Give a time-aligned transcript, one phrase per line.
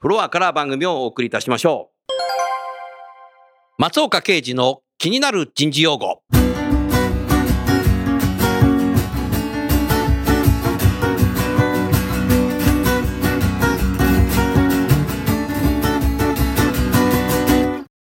[0.00, 2.12] フロアから番組をお送りいたしましょう。
[3.78, 6.22] 松岡啓二の気になる人事用語。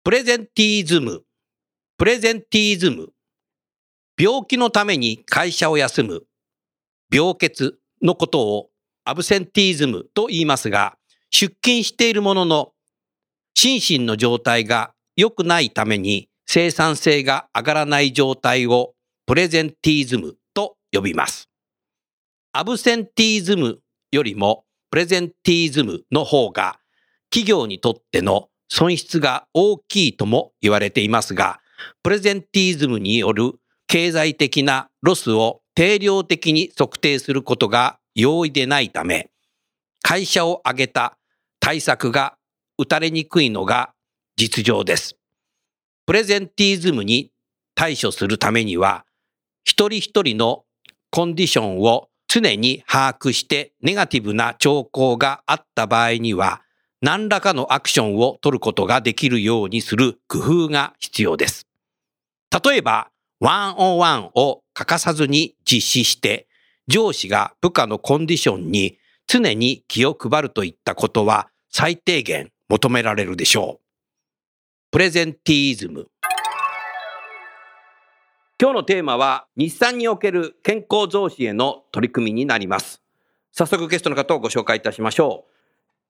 [0.03, 1.23] プレゼンティーズム。
[1.97, 3.07] プレゼンティーズム。
[4.15, 6.21] 病気のために会社を休む、
[7.11, 8.69] 病欠のことを
[9.05, 10.98] アブセンティーズムと言いますが、
[11.31, 12.73] 出勤しているものの
[13.53, 18.93] 心身の状態が良くないために生産性が上がらない状態を
[19.25, 21.49] プレゼンティーズムと呼びます。
[22.51, 23.79] アブセンティーズム
[24.11, 26.79] よりもプレゼンティーズムの方が
[27.29, 31.59] 企業にとっての損失が大きいとも言われていますが、
[32.01, 33.53] プレゼンティーズムによる
[33.85, 39.29] 経済的なロスを定量的に測定することが容易でないため、
[40.01, 41.18] 会社を挙げた
[41.59, 42.35] 対策が
[42.77, 43.93] 打たれにくいのが
[44.37, 45.17] 実情です。
[46.05, 47.31] プレゼンティズムに
[47.75, 49.05] 対処するためには、
[49.63, 50.63] 一人一人の
[51.11, 56.61] コンディションを常に把握してネガティブな兆候があった場合には、
[57.01, 61.67] 何らかのアクションを取ることができるようにする工夫が必要です。
[62.63, 63.09] 例えば、
[63.39, 66.47] ワンオンワンを欠かさずに実施して、
[66.87, 68.98] 上司が部下のコンディションに
[69.31, 73.81] 常に気を配るといったことは最低限求められるでしょう。
[74.89, 76.07] プレゼンティーズム。
[78.59, 83.03] 今日のテーマは日産における健康増進への取り組みになります。
[83.51, 85.51] 早速ゲストの方をご紹介いたしましょう。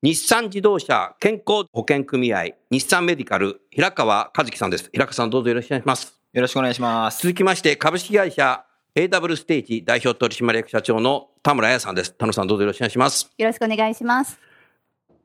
[0.02, 4.90] 日産自動車健康保険組合日産メディカル平川和樹さんです。
[4.94, 6.18] 平川さんどうぞよろしくお願いします。
[6.32, 7.22] よろしくお願いします。
[7.22, 8.64] 続きまして、株式会社
[9.00, 12.12] AW ステージ代表取締役社長の田村彩さんです。
[12.12, 13.32] 田村さんどうぞよろしくお願いします。
[13.38, 14.38] よろしくお願いします。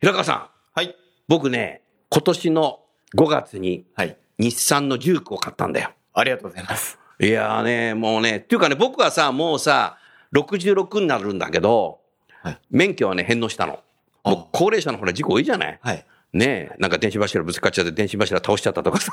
[0.01, 0.49] 平川さん、
[0.79, 0.95] はい。
[1.27, 2.79] 僕ね、今年の
[3.17, 4.17] 5月にはい。
[4.39, 5.91] 日産のジュークを買ったんだよ。
[6.12, 7.01] ありがとうございます。
[7.19, 9.99] いやーね、もうね、っていうかね、僕はさ、もうさ、
[10.33, 11.99] 66になるんだけど、
[12.43, 13.81] はい免許はね、返納したの。
[14.23, 16.06] あもう高齢者のほら事故多いじゃないはい。
[16.33, 19.12] ねえ、なんか電子柱ぶつかっちゃって電子柱倒しちゃったとかさ、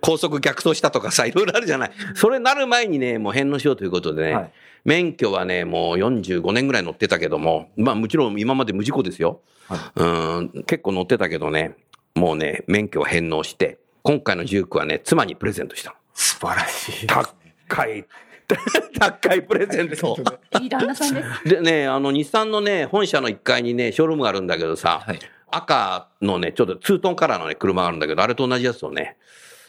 [0.00, 1.92] 高速逆走したとかさ、いろいろあるじゃない。
[2.14, 4.52] それなる前にね、もう返納しようということでね、はい
[4.84, 9.40] 免許はね、もう45年ぐらい乗ってたけども、まあもちろん今まで無事故ですよ。
[9.68, 11.76] はうん、結構乗ってたけどね、
[12.14, 15.96] もうね、免許を返納して、今回のジュークはね、妻にプレゼントしたの。
[16.14, 17.06] 素晴らしい。
[17.06, 18.04] 高い、
[18.98, 20.16] 高いプレゼント。
[20.60, 21.48] いい旦那さんです。
[21.48, 25.18] でね、あの、日産のね、本社の1階にね、ショールームがあるんだけどさ、はい。
[25.48, 29.16] 赤のね、ちょっとツートンカラーのね、車があるんだけど、あれと同じやつをね、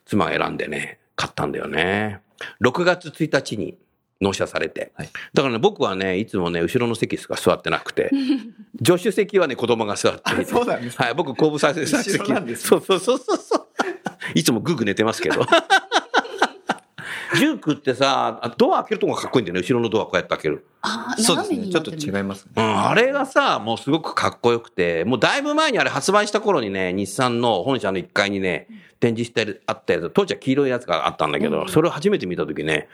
[0.06, 2.22] 妻が選んでね、買ったんだよね。
[2.62, 3.78] 6月1日に
[4.22, 4.92] 納車されて。
[4.96, 8.10] はいだからね、僕はね、いつもね、後ろの席しか座ってなくて、
[8.86, 10.46] 助手席はね、子供が座っていて。
[10.46, 11.88] そうなんですかはい、僕、後部座席。
[12.56, 13.68] そうそうそうそう。
[14.36, 15.46] いつもグーグー寝てますけど。
[17.36, 19.62] ジュークってさ、ドア開けるとこがかっこいいんだよね。
[19.62, 20.66] 後ろのドアこうやって開ける。
[20.82, 21.68] あそうですね。
[21.70, 21.98] ちょっとい。
[21.98, 22.52] 違いますね。
[22.58, 28.68] うん、あれがさ、もうすごくかっこよくて、もうだいぶ前にあれ発売した頃にね、日産の本社の1階にね、
[29.00, 32.88] 展示してあったやつ、当時は黄色いやつがあったんだけど、それを初めて見たときね、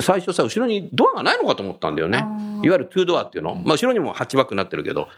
[0.00, 2.24] 最初さ、後ろにドアがないのかと思ったんだよね。
[2.62, 3.54] いわゆるトゥードアっていうの。
[3.54, 5.08] まあ、後ろにもハッチバックになってるけど、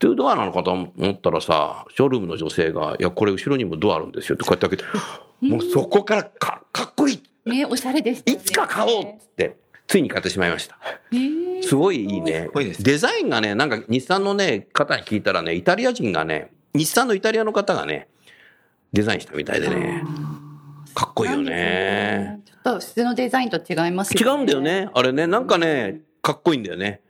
[0.00, 8.38] トゥードアなのかと思ったらさ、ショールームの女性が、いや、これ後ろにもドアあるんですよってこうやって開けて、もうそこからかかっこいいね、おしゃれでした、ね。
[8.38, 9.56] いつか買おうっつって、
[9.86, 10.78] ついに買ってしまいました。
[11.62, 12.48] すごいいいね。
[12.80, 18.08] デザインがね、なんか日産のね、方に聞いたらね、イタリア人がね、日産のイタリアの方がね、
[18.92, 20.02] デザインしたみたいでね、
[20.94, 22.40] かっこいいよね。
[22.44, 24.60] ちょっと普通のデザインと違います違うんだよ。
[24.60, 24.88] ね。
[24.92, 27.00] あれね、なんかね、かっこいいんだよね。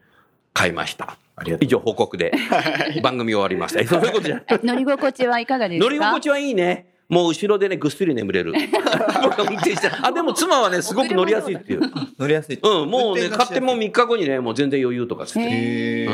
[0.53, 1.17] 買いました。
[1.39, 2.33] ありがとう以上報告で
[3.03, 3.81] 番組終わりました。
[3.81, 4.43] えそういうことじゃ。
[4.65, 5.85] 乗り心地はいかがですか？
[5.85, 6.87] 乗り心地はいいね。
[7.09, 8.53] もう後ろでね、ぐっすり眠れる。
[9.23, 9.89] 僕 が運転して。
[10.03, 11.81] あ、でも妻はね、 すごく乗りやすいっていう。
[12.19, 12.59] 乗りやすい。
[12.61, 16.07] うん、 もうね、買っても3日後にね、もう全然余裕とかして。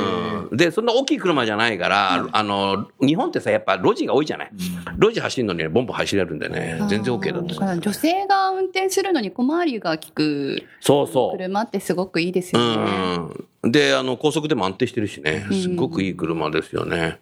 [0.51, 4.51] うん、で、そんな大きい車じゃないから、あの、日本ってさ、やっぱ路地が多いじゃない？
[5.01, 7.55] 路地走るのにね、ボンボン走れるんでね、全然 OK だった。
[7.55, 11.37] から女性が運転するのに小回りが利くそうそう。
[11.39, 12.83] 車ってすごくいいですよね。
[13.63, 13.73] うん。
[13.73, 17.19] で、あの、高速でも安定してるしね、すごくいい車ですよね。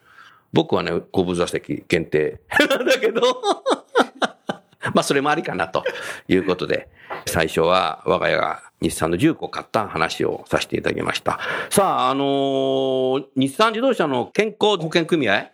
[0.52, 2.40] 僕はね、後部座席限定。
[2.58, 3.20] だけど、
[4.94, 5.84] まあ、それもありかなと
[6.28, 6.88] いうことで、
[7.26, 11.38] 最初は我が家が日産の重工を買った話をさせていただきました。
[11.70, 15.50] さあ、あのー日産自動車の健康保険組合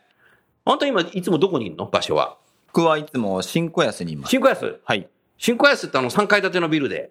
[0.64, 1.86] あんた今、いつもどこにいるの？
[1.86, 2.36] 場所は。
[2.72, 4.30] 僕はいつも新小安にいます。
[4.30, 4.80] 新小安？
[4.84, 5.08] はい。
[5.38, 7.10] 新小安ってあの3階建てのビルで、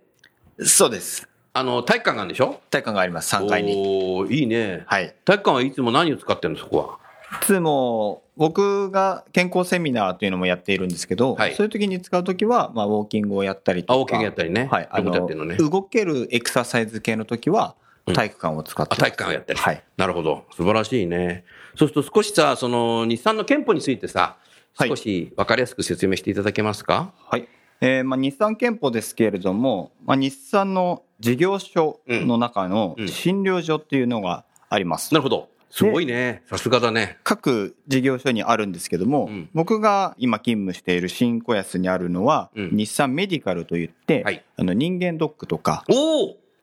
[0.62, 1.28] そうです。
[1.54, 2.60] あの、体育館があるんでしょ？
[2.70, 3.74] 体育館があります、3階に。
[3.76, 4.84] おーいいね。
[4.88, 5.14] はい。
[5.26, 6.60] 体育館はいつも何を使ってるの？
[6.60, 7.05] そこは。
[7.42, 13.94] いつも僕が健康セミナーというのもやっているんですけど、はいそういう時に使う時は、まあ、ウォーキングをやったりとか。
[13.94, 14.88] あウォーキングやったりねはい。
[14.92, 17.76] あのね動けるエクササイズ系の時は、
[18.14, 19.60] 体育館を使ってあ、体育館をやったり。
[19.60, 19.84] はい。
[19.98, 20.46] なるほど。
[20.56, 21.46] 素晴らしいね。
[21.76, 24.38] そうすると少しさ、その、日産の憲法についてさ、
[24.78, 27.14] はい少し分かりやすく説明していただけますか？
[27.30, 27.48] はい。
[27.80, 35.14] えーまあ、日産憲法ですけれども、まあ、日産の事業所の中のうん診療所っていうのがあります。
[35.14, 35.48] なるほど。
[35.76, 36.42] すごいね。
[36.50, 37.18] さすがだね。
[37.26, 45.84] 各事業所にあるんですけども、うん僕が今勤務している新小安にあるのは、うん日産メディカルといって、はいあの人間ドックとか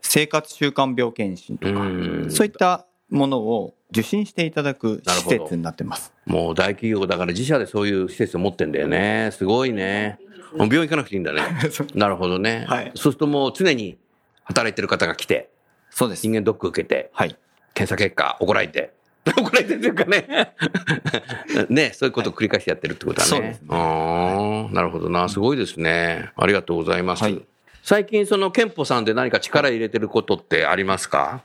[0.01, 6.15] 生活習慣病検診とか、うんそういったものを受診していただく施設になってます。
[6.25, 9.29] もう大企業だから自社でそういう施設を持ってんだよね。
[9.33, 10.19] すごいね。
[10.57, 11.43] もう病院行かなくていいんだね。
[11.95, 12.65] なるほどね。
[12.67, 13.99] はいそうするともう常に
[14.45, 15.51] 働いてる方が来て、
[15.91, 16.33] そうです人。
[16.33, 17.37] 間ドック受けて、はい。
[17.75, 18.95] 検査結果怒られて。
[19.37, 20.55] 怒られてっていうかね。
[21.71, 23.31] ね、そういうことを繰り返してやってるってことだね。
[23.31, 25.29] そうですねああ、なるほどな。
[25.29, 26.31] すごいですね。
[26.37, 27.23] ありがとうございます。
[27.23, 27.41] はい
[27.85, 31.43] 最近その憲法さんで何か力入れてることってありますか？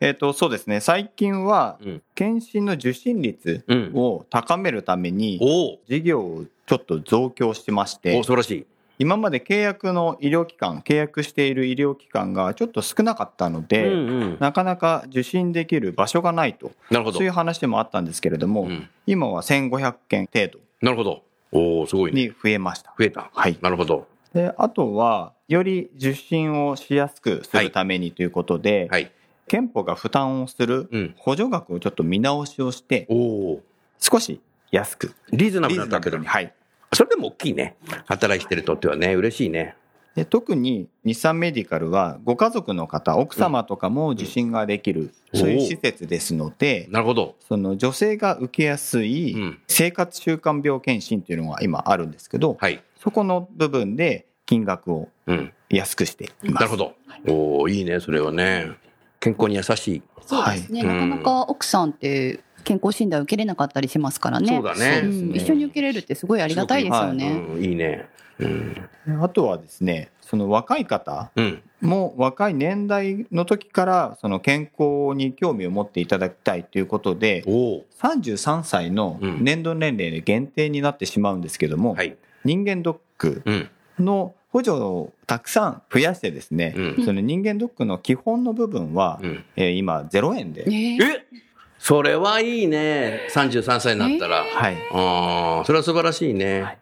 [0.00, 0.80] えっ、と、そうですね。
[0.80, 8.66] 最近はうん、検診の受診率うんを高めるために、お事業をちょっと増強してましお、てお、素晴らしい。
[9.02, 14.36] 今まで契約の医療機関、契約している医療機関がちょっと少なかったので、うんうん。
[14.38, 17.32] なかなか受診できる場所がないと、なるほどそういう。
[17.32, 21.24] 話もあったんですけれども、うん今は1500件程度なるほど。
[21.50, 22.28] おお、すごいね。
[22.28, 22.94] に増えました。
[22.96, 23.28] 増えた。
[23.34, 24.06] はいなるほど。
[24.32, 29.10] であとは、より受診をしやすくするためにということで、はい。
[29.48, 33.62] 憲法が負担をするうん補助額をちょっと見直しをして、おお。
[33.98, 34.40] 少し
[34.70, 36.26] 安く、リーズナブリルなだーズナブルに。。
[36.26, 36.54] はい。
[36.94, 37.76] それでも大きいね。
[38.06, 39.76] 働いてるとってはね、嬉しいね。
[40.14, 47.36] で特に日産メディカルはご家族の方奥様とかも受診ができる、うんそういう施設ですので、なるほど。
[47.48, 52.82] その女性が受けやすいうん生活習慣病検診っていうのが今あるんですけど、はい。
[53.00, 55.52] そこの部分で金額をうん。
[55.70, 56.54] 安くしています。
[56.54, 56.94] なるほど。
[57.26, 58.72] おお、いいね、それはね。
[59.20, 60.02] 健康に優しい。
[60.26, 64.48] そうですね、はいなかなか奥さんって健康診断受けれなかったりしますからね。
[64.48, 65.02] そうだね。
[65.04, 67.30] うん一緒に受けれるってすごいありがたいですよね。
[67.30, 68.06] うん、いいね。
[68.38, 68.88] うん。
[69.22, 71.62] あとはですね、その若い方うん。
[71.80, 77.84] も若い年代の時からその健康に興味を持っていただきたいということで、おお。
[78.00, 82.16] 33歳のうん年度年齢で限定になってしまうんですけども、はい。
[82.44, 83.68] 人間ドックうん。
[83.98, 87.04] の補助をたくさん増やしてですね、うん。
[87.04, 89.44] その人間ドックの基本の部分は、うん。
[89.56, 91.42] えー今0円で、ねえ？
[91.82, 93.26] それはいいね。
[93.34, 94.44] 33歳になったら。
[94.44, 96.78] はい、ああ、それは素晴らしいね。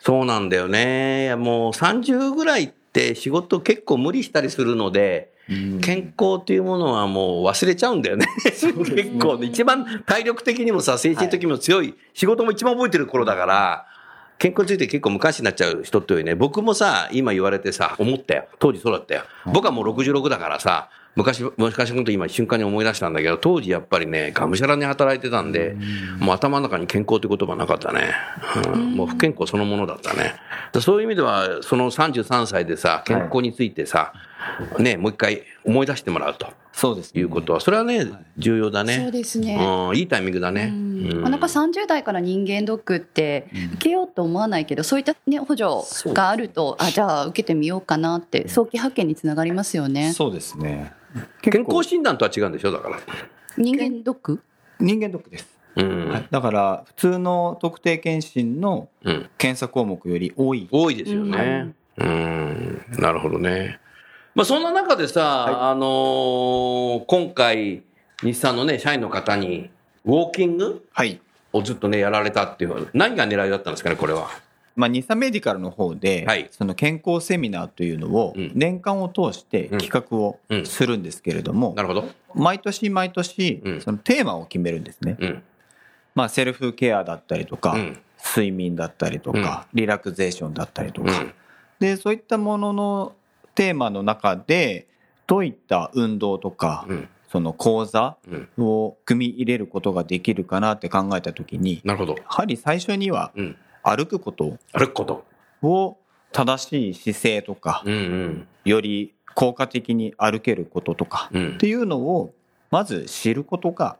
[0.00, 1.22] そうなんだよね。
[1.22, 5.32] いやもう30ぐらいって仕事結構無理したりするので、
[5.80, 8.26] 健康っていうものはもう忘れちゃうんだよね。
[8.42, 8.72] 結
[9.20, 13.86] 構、一番体力的にもさ、精神的にも強い、仕事も一番覚えてる頃だから、
[14.38, 16.34] 健康について結構昔になっちゃう人って多いね。
[16.34, 18.48] 僕もさ、今言われてさ、思ったよ。
[18.58, 19.22] 当時そうだったよ。
[19.46, 25.76] 僕はもう66だからさ、昔、昔のこと今瞬間に思い出したんだけど、当時やっぱりね、がむしゃらに働いてたんで、
[26.18, 28.12] もう頭の中に健康って言葉なかったね。
[28.74, 30.34] うん、もう不健康そのものだったね。
[30.72, 34.12] だそういう意味では、その33歳でさ、健康についてさ、
[34.78, 39.10] ね、もう一回思い出してもらうとそうですねいうことは、それはね、重要だそうね。
[39.10, 39.56] ですね。
[39.56, 40.70] うん、いいタイミングだね。
[40.72, 50.12] うんうんなかなか30代から人間ドックって受けようと思わないけど、そういった、ね、補助があるとあじゃあ受けてみようかなって早期発見につながりますよね。
[50.12, 50.94] そうですね
[51.42, 52.98] 健康診断とは違うんでしょだから。
[53.58, 54.40] 人間ドック？
[54.80, 55.46] 人間ドックです、
[55.76, 56.08] うん。
[56.08, 59.28] はい、だから普通の特定健診のうん。
[59.36, 61.74] 検査項目より多い多いですよね。
[61.98, 62.84] うん。
[62.98, 63.78] なるほどね。
[64.34, 67.82] まあそんな中でさ、あのー今回、
[68.22, 69.70] 日産のね、社員の方に、
[70.04, 71.20] ウォーキングはい。
[71.52, 74.28] をずっとね、やられたっていう、何が狙いだったんですかね、これは？
[74.74, 82.08] まあ、日産メディカルの方で、はいその健康セミナーというのをうん年間を通して企画をうんするんですけれども、なるほど。
[82.34, 85.16] 毎年毎年うんそのテーマを決めるんですね。
[85.20, 85.42] うん。
[86.16, 87.98] まあ、セルフケアだったりとか、うん
[88.36, 91.32] 睡眠だったりとか、リラクゼーションだったりとか、うん。
[91.78, 93.12] でそういったものの
[93.54, 94.86] テーマの中で
[95.26, 97.08] どういった運動とか、うん。
[97.30, 98.64] その講座うん。
[98.64, 102.14] を組み入れることができるかなって考えた時になるほど。
[102.14, 103.56] やはり最初にはうん。
[103.82, 105.24] 歩くこと歩くこと。
[105.62, 105.98] を
[106.32, 108.48] 正しい姿勢とか、うんうん。
[108.64, 112.32] より効果的に歩けることとかうんっていうのを
[112.70, 113.98] まず知ることが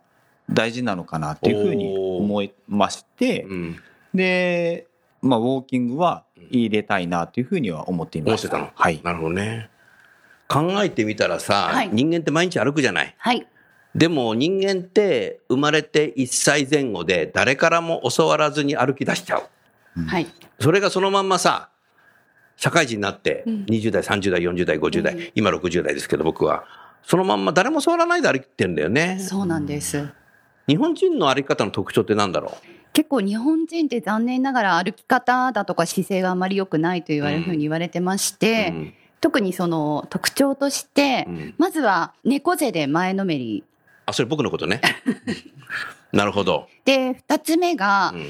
[0.50, 3.76] 大事なのかなっていうふうに思いましてうん。
[4.14, 4.86] で、
[5.24, 8.56] まあ、ウォーキングは入れたいなというふうには思っていました。
[8.56, 8.82] 思ってたの？
[8.84, 9.00] はい。
[9.02, 9.70] なるほどね。
[10.48, 13.14] 考えてみたらさ、はい人間って毎日歩くじゃない？
[13.18, 13.46] はい。
[13.94, 20.00] でも人間って生まれて1歳前後で誰からも教わらずに歩き出しちゃう。
[20.06, 20.26] はい。
[20.60, 21.70] それがそのまんまさ、
[22.56, 26.64] 社会人になって、うん20代、30代、40代、50代、うん今60代ですけど僕は、
[27.02, 29.18] そのまんま誰も教わらないで歩いてんだよね。
[29.20, 30.08] そうなんです。
[30.66, 32.56] 日本人の歩き方の特徴ってなんだろ
[32.94, 43.64] 結構日本人って残念ながら歩き方だとか姿勢があまり良くないと言われるふうに言われてましう、て、うん特にその特徴として、うんまずは猫背で前のめり。
[44.04, 44.82] あ、それ僕のことね。
[46.12, 46.68] なるほど。
[46.84, 48.26] で、二つ目がう、ん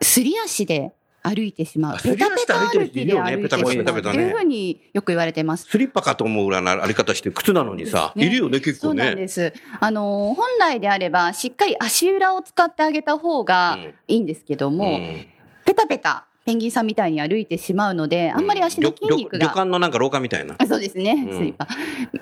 [0.00, 0.92] すり足で
[1.34, 1.96] 歩いてしまう。
[1.96, 5.66] あすり足で歩いてる人いるよねペタペタ歩いてしまうペタペタペタねっていうふうによく言われてます。
[5.68, 9.16] スリッパかと思うぐらいの歩き方して靴なのにさ、ねいるよね、結構そうなんね。
[9.16, 9.52] です。
[9.80, 15.26] あの、本来であれば、しっかり足裏を使ってあげた方がうんいいんですけども、うん
[15.64, 19.46] ペタペタ、ペンギンさんみたいに歩いてしまうので、あんまり足の筋肉旅旅が。
[19.48, 20.54] 館のなんか廊下みたいな。
[20.56, 21.68] あそうですね、うんスリッパ。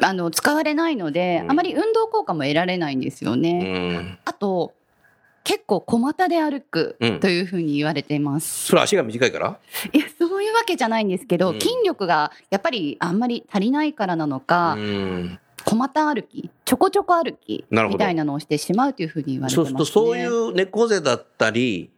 [0.03, 3.99] あの、使われないので、うんあまり運動効果も得られないんですようね。
[3.99, 4.19] ん。
[4.25, 4.73] あと、
[5.49, 8.67] 結構小股で歩くうんというふうに言われています。
[8.67, 9.61] それ足が短いから？
[9.93, 15.39] いや、そういうわけじゃないんですけど、うん筋力がやっぱりあんまり足りないからなのか、うん。
[15.65, 19.79] 小股歩き、ちょこちょこ歩きみたいなのをしてしまうというふうに言われてます、ね。
[19.79, 21.91] そうすると、そういう猫背だったり、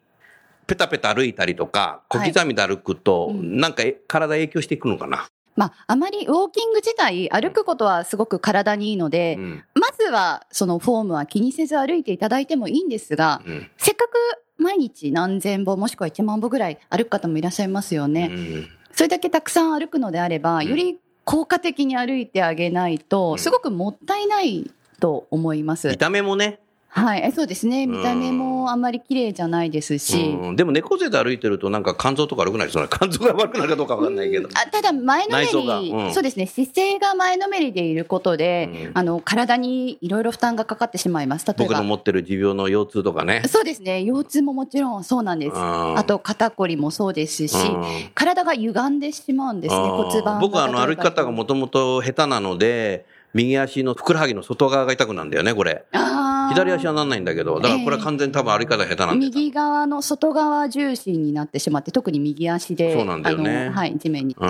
[0.67, 5.27] ペタペタ歩いたりとか、小刻みで歩くと、はいうんなんかえ体影響していくのかな？
[5.59, 9.65] まあ、あまりウォーキング自体、歩くことはすごく体にいいので、うん。
[9.75, 13.71] まずはそのフォームは気にせず歩いていただいてもいいんですが、うん。
[13.77, 14.13] せっかく
[14.57, 18.31] 毎日何千歩もしくは1万歩ぐらい歩く方もいらっしゃいますよね。
[18.33, 25.89] うんそれだけたくさん歩くのであれば、んより効果的に歩いてあげないと、うんすごくもったいないと思います。
[25.89, 27.87] 見た目もね、はい、えそうですね。
[27.87, 30.57] 見た目うんもあんまり綺麗じゃないですし、うん。
[30.57, 34.49] でも猫背で歩いてるとなんか肝臓とか悪くなりそうな、肝臓が悪くなるかどうかわかんないけど。
[34.55, 36.15] あただ前のめり、うん。
[36.15, 36.47] そうですね。
[36.47, 38.91] 姿勢が前のめりでいることで、うん。
[38.95, 41.47] あの体にいろいろ負担がかかってしまいます。
[41.47, 41.65] 例えば。
[41.65, 43.43] 僕の持ってる持病の腰痛とかね。
[43.47, 44.03] そうですね。
[44.05, 45.57] 腰痛ももちろんそうなんです。
[45.57, 47.85] ああと肩こりもそうですし、うん。
[48.15, 49.81] 体が歪んでしまうんですね。
[49.81, 53.05] 骨盤が僕はあの歩き方がもともと下手なので、
[53.35, 55.85] 右足のふくらはぎの外側が痛くなるんだよね、これ。
[55.93, 59.17] あー左足はなんないんだけど、だからこれは完全に多分歩き方下手なんだよ。
[59.17, 64.45] 右側の外側重心になってしまって特に右足でそうなんだよねあの、はい、地面につく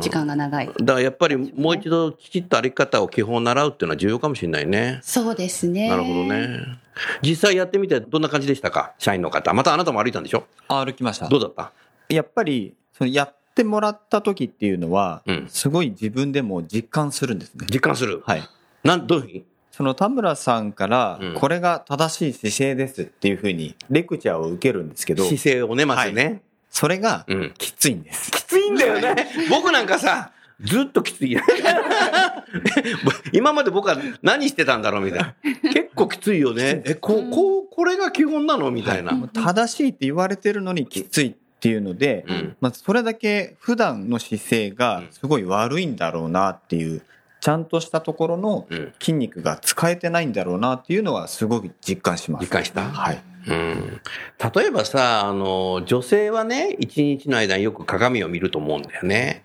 [0.00, 5.00] 時間が長いだからやっぱりもう一度きちっと歩き方を基本を習うっていうのは重要かもしれないね。
[5.02, 6.60] そうですねなるほどね。
[7.22, 8.92] 実際やってみてどんな感じでしたか？
[8.98, 9.52] 社員の方。
[9.52, 10.44] またあなたも歩いたんでしょ？
[10.68, 11.72] 歩きましたどうだった？
[12.08, 17.66] やっぱりそのやってもらった時っていうのは、うんすごい自分でも実感するんですね。
[17.70, 18.22] 実感する？
[18.24, 18.42] はい。
[18.82, 19.44] なん、どういうふうに？
[19.76, 26.40] その田村さんからうん、これが正しい姿勢ですっていうふうにレクチャーを受けるんですけど、姿勢をね、まずね。
[26.70, 27.54] それがうん。
[27.58, 28.30] きついんです。
[28.30, 29.28] きついんだよね。
[29.50, 31.36] 僕なんかさ、ずっときつい。
[33.32, 35.34] 今まで僕は何してたんだろうみたいな。
[35.70, 36.82] 結構きついよね。
[36.86, 39.12] え、こう、こう、これが基本なのみたいな。
[39.12, 47.02] うん正しいって言われてるのにきついっていうので、うんまあ、それだけ普段の姿勢がすごい悪いんだろうなっていう、
[47.46, 48.92] ちゃんとしたところのうん。
[48.98, 52.42] 筋肉が使えてないんだろうなっていうのはすごく実感します。
[52.42, 52.82] 実感した？
[52.82, 53.22] はい。
[53.46, 54.00] うん。
[54.52, 59.44] 例えばさ、あの、女性はね、一日の間によく鏡を見ると思うんだよね。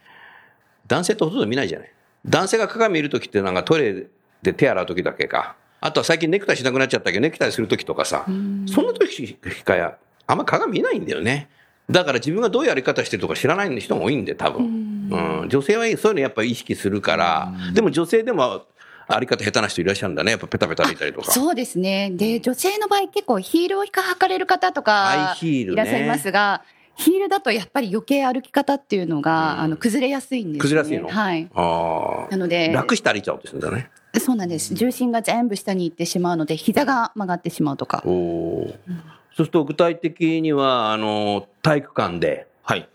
[0.87, 1.93] 男性ってほとんど見ないじゃない。
[2.25, 4.07] 男性が鏡見るときってなんかトイレ
[4.41, 5.55] で手洗うときだけか。
[5.79, 11.49] あとは最近ネクタイしなくなっちゃったけど、ネクタイするときとかさ、うんそんな時しかや、あんま鏡見ないんだよね。
[11.87, 15.00] だから自分がどういうやり方してるとか知らない人も多いんで、多分。
[15.11, 18.63] うん、女性はそういうのやっぱ意識するから、でも女性でも
[19.07, 20.31] 歩き方下手な人いらっしゃるんだね。
[20.31, 21.31] やっぱペタペタ歩いたりとか。
[21.31, 22.11] そうですね。
[22.11, 26.63] で、女性の場合結構ヒールを履かれる方とハかイヒールねいらっしゃいますが、
[26.95, 30.59] ヒールだとやっぱり余計歩き方っていうのが、うんあの崩れやすいんですね。
[30.59, 31.09] 崩れやすいの？
[31.09, 31.49] はい。
[31.53, 32.31] ああ。
[32.31, 33.89] なので、楽して歩いちゃおうとするんだね。
[34.19, 34.73] そうなんです。
[34.73, 38.03] 重心が全部下に行ってしまうので、膝が曲がってしまうとか。
[38.05, 38.67] おお。
[38.67, 42.89] そうすると具体的には、あの、体育館ではい。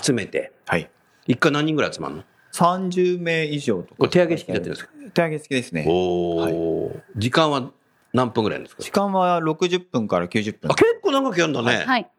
[0.00, 0.88] 集めて、はい。
[1.30, 3.94] 一回何人ぐらい集まるの？30名以上とか。
[3.98, 4.90] これ手上げ式でやってるんですか？
[5.14, 5.84] 手上げ式ですね。
[5.88, 7.70] おお、時間は
[8.12, 8.82] 何分ぐらいですか？
[8.82, 10.74] 時間は60分から90分あ、。
[10.74, 11.84] 結構長くやるんだね。
[11.86, 12.10] はい。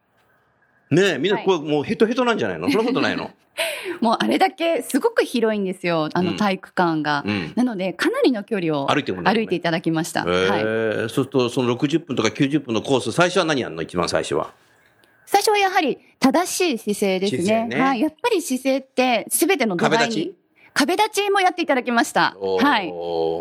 [0.92, 2.70] ねえ、みんなはいこれもうヘトヘトなんじゃないの？
[2.72, 3.32] そんなことないの？
[4.00, 6.10] もうあれだけすごく広いんですよ。
[6.14, 7.24] あうんの体育館が。
[7.26, 7.54] うん。
[7.56, 10.22] なので、かなりの距離を歩いてね歩いていただきました。
[10.22, 10.62] へえはい。
[10.62, 13.82] そうすると、その60分とか90分のコース、最初は何やるの？
[13.82, 14.54] 一番最初は。
[15.32, 17.66] 最初はやはり正しい姿勢ですね。
[17.68, 18.02] ねはい。
[18.02, 20.36] やっぱり姿勢って全ての土台に。
[20.74, 21.30] 壁立ち？
[21.30, 22.36] もやっていただきました。
[22.38, 22.92] はい。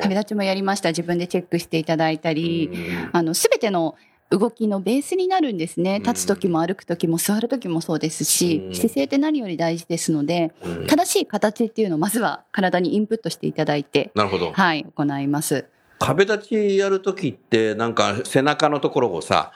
[0.01, 0.91] 壁立ちもやりました。
[0.91, 3.97] 自分でチェックしていただいたり、うんあの、すべての
[4.31, 5.97] 動きのベースになるんですね。
[5.97, 14.53] うん立つ時も歩く時も座る時もそうですし、うん姿勢って何より大事ですので、うん正しい形っていうのをまずは体にインプットしていただいて、なるほど。
[14.53, 15.67] はい、行います。
[15.99, 19.51] 壁立ちやるときって、なんか背中のところをさ、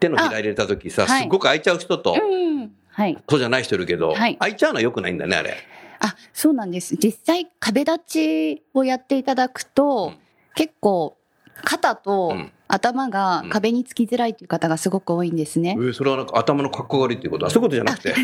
[0.00, 2.72] 手のひら入れたときさ、すっごく開いちゃう人と、うん。
[2.88, 3.16] はい。
[3.28, 5.56] そうじゃない人いるけど、はい開いちゃうのは良くないんだね、あれ。
[6.00, 6.96] あ、そうなんです。
[6.96, 10.24] 実際壁立ちをやっていただくと、うん
[10.56, 11.16] 結構
[11.64, 15.80] 肩とうん頭が壁につきづらいという方がすごく多いんですねえ。
[15.80, 18.14] ーそれはなんか頭の格好悪いっていうことは、そういうことじゃなくて。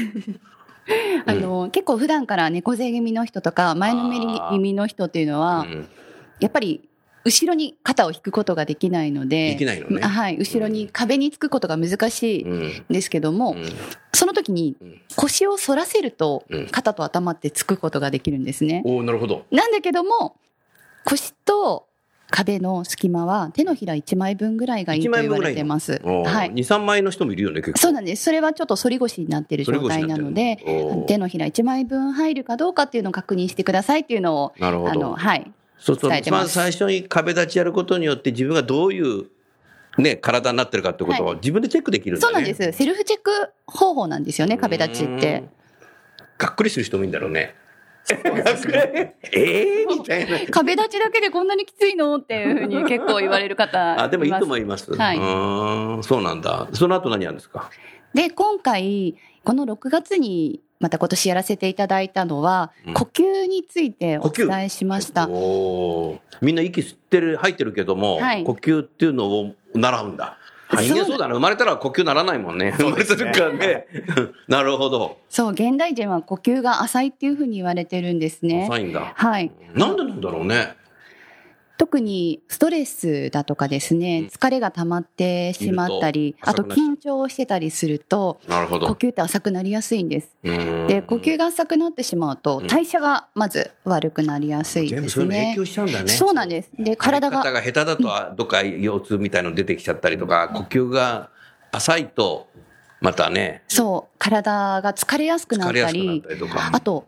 [1.27, 5.89] あの、結構普段から猫背気味の人とか前のめり気味の人っていうのは、うん
[6.41, 6.89] やっぱり
[7.25, 13.65] 後ろに肩を引くことができないので、できないのねあはい、後ろに壁につくことが難しいうんんですけども、うん
[14.13, 18.83] その時にうん腰を反らせるとうん肩と頭ってつくことができるんですね。
[18.85, 19.45] おおなるほど。
[19.51, 20.37] なんだけども、
[21.05, 21.87] 腰と
[22.31, 26.01] 壁の隙間は手のひら1枚分ぐらいがいいと言われてます。
[26.05, 26.53] はい。
[26.53, 27.79] 2、3枚の人もいるよね、結構。
[27.79, 28.25] そうなんです。
[28.25, 30.59] それはちょっと反り腰になっている状態なので、
[31.07, 35.51] 手のひら1枚分入るかどうかっていうのを確認してくださいっていうのを、なるほどあの、はい。
[35.81, 39.27] そうすると、伝えてまず最初に壁立ちやることによって自分がどういう、
[39.99, 42.33] ね、体になってるかってことを自分でチェックできるんだね。
[42.33, 42.79] そうなんです。
[42.79, 43.31] セルフチェック
[43.67, 45.51] 方法なんですよね、壁立ちってうん。。
[46.39, 47.55] がっくりする人もいいんだろうね。
[48.09, 48.79] がっくり
[49.33, 50.39] ええみたいな。
[50.51, 54.93] 壁立ちだけでこんなにきついのっていうふうに結構言われる方 あ、でもいいと思いいます。
[54.93, 56.69] はいうーん、そうなんだ。
[56.73, 57.71] その後何やるんですか？
[58.15, 65.27] で、今回、この6月にまた今年やらせていただいたのは、うん呼吸についてお伝えしました。
[66.41, 70.39] みんな息吸ってる、吐いてるけども、はい呼吸っていうのを習うんだ。
[70.73, 71.35] あ人間そうだな。
[71.35, 72.73] 生まれたら呼吸ならないもんね。
[72.79, 73.87] 生まれてるからね。
[74.49, 75.19] なるほど。
[75.29, 78.65] そう、現代人は呼吸が浅いっていうふうに言われてるんですね。
[78.65, 79.13] 浅いんだ。
[79.15, 79.51] はい。
[79.75, 80.77] なんでなんだろうね。
[81.81, 88.87] 特にストレスだとかですね、疲れが溜まってしまったり、あと緊張してたりすると、なるほど。
[88.89, 90.29] 呼吸って浅くなりやすいんです。
[90.43, 95.65] で、呼吸が浅くなってしまうとうん、代謝がまず悪くなりやすいですね響。
[95.65, 96.09] しちゃうんだね。
[96.11, 96.71] そうなんです。
[96.79, 101.31] で、体が、下手だと、あどっか腰痛みたいの出てきちゃったりとか、呼吸が
[101.73, 102.49] 浅いと、
[103.01, 106.23] またね、そう、体が疲れやすくなったり。
[106.73, 107.07] あと、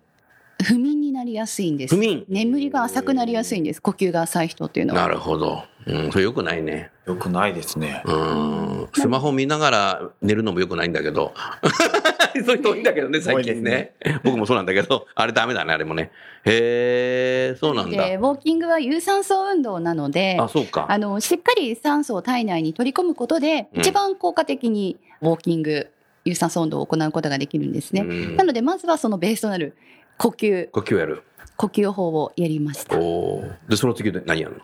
[0.62, 1.94] 不眠になりやすいんです。
[1.94, 3.83] 不眠眠りが浅くなりやすいんです。
[3.83, 5.03] 呼吸が浅い人っていうのは。
[5.03, 5.64] なるほど。
[5.87, 6.90] うん、それ良くないね。
[7.07, 8.03] よくないですね。
[8.05, 8.88] うん。
[8.94, 11.35] スマホ見ながら寝るのも良くないんだけど。
[12.44, 13.92] そういう人多いんだけどね、最近ね。
[14.25, 16.11] 僕もそうなんだけど、あれダメだね、あれもね。
[16.44, 18.09] へえ、そうなんだ。
[18.09, 20.87] で、ウォーキングは有酸素運動なので、あ、そうか。
[20.88, 25.88] あの、しっかり酸素を体内に取り込むことで、うん一番効果的にウォーキング、
[26.25, 28.03] 有酸素運動を行うことができるんですね。
[28.03, 29.75] うんなので、まずはそのベースとなる
[30.18, 31.22] 呼吸、呼吸やる。
[31.57, 32.96] 呼吸法をやりました。
[32.98, 34.61] で、その次で何やるの？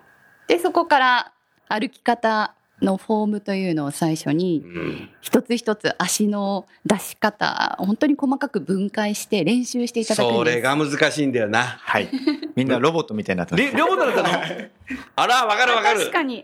[0.47, 1.33] で、そこから
[1.69, 5.11] 歩き方のフォームというのを最初に、うん。
[5.21, 10.39] 一つ一つ足の出し方、本当に細かく分解して練習していただくんです。
[10.39, 11.63] それが難しいんだよな。
[11.63, 12.09] はい。
[12.57, 13.65] みんなロボットみたいになってます。
[13.65, 14.29] り両方だったの？
[15.17, 16.13] あら、わかるわかる確。
[16.13, 16.43] かに。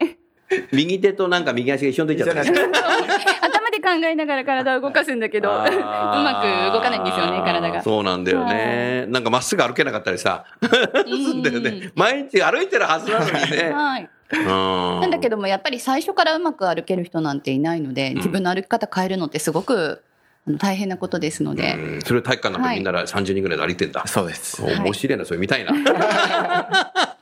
[0.72, 2.40] 右手となんか右足が一緒に出ちゃった。
[2.42, 2.60] 頭で
[3.84, 7.82] 考えながら体を動かすんだけど、 うまく動かないんですよね、体が。
[7.82, 9.04] そうなんだよね。
[9.08, 10.44] なんかまっすぐ歩けなかったりさ。
[11.06, 11.92] うんだよね。
[11.94, 13.70] 毎日歩いてるはずなのにね。
[13.72, 14.08] はい。
[14.32, 20.02] ななんだけども、やっぱり最初からうまく歩ける人なんていないので、自分の歩き方変えるのってすごく
[20.58, 24.02] 大変なことですので、うん、それ体育館なんてみんなら30人ぐらいで歩いてんだ。
[24.06, 24.62] そうです。
[24.62, 25.72] はい面白いな、それ見たいな。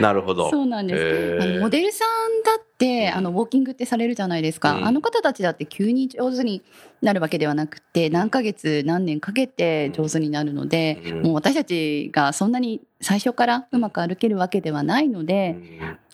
[0.00, 0.50] なるほど。
[0.50, 1.60] そうなんです。
[1.60, 4.72] モデルさんだって、あの、ウォーキングってされるじゃないですか。
[4.72, 4.86] うん。
[4.86, 6.62] あの方たちだって急に上手に
[7.02, 11.22] なるわけではなくて、何ヶ月、何年かけて上手になるので、うん。
[11.22, 15.56] もう私たちがそんなに最初からうまく歩けるわけではないので、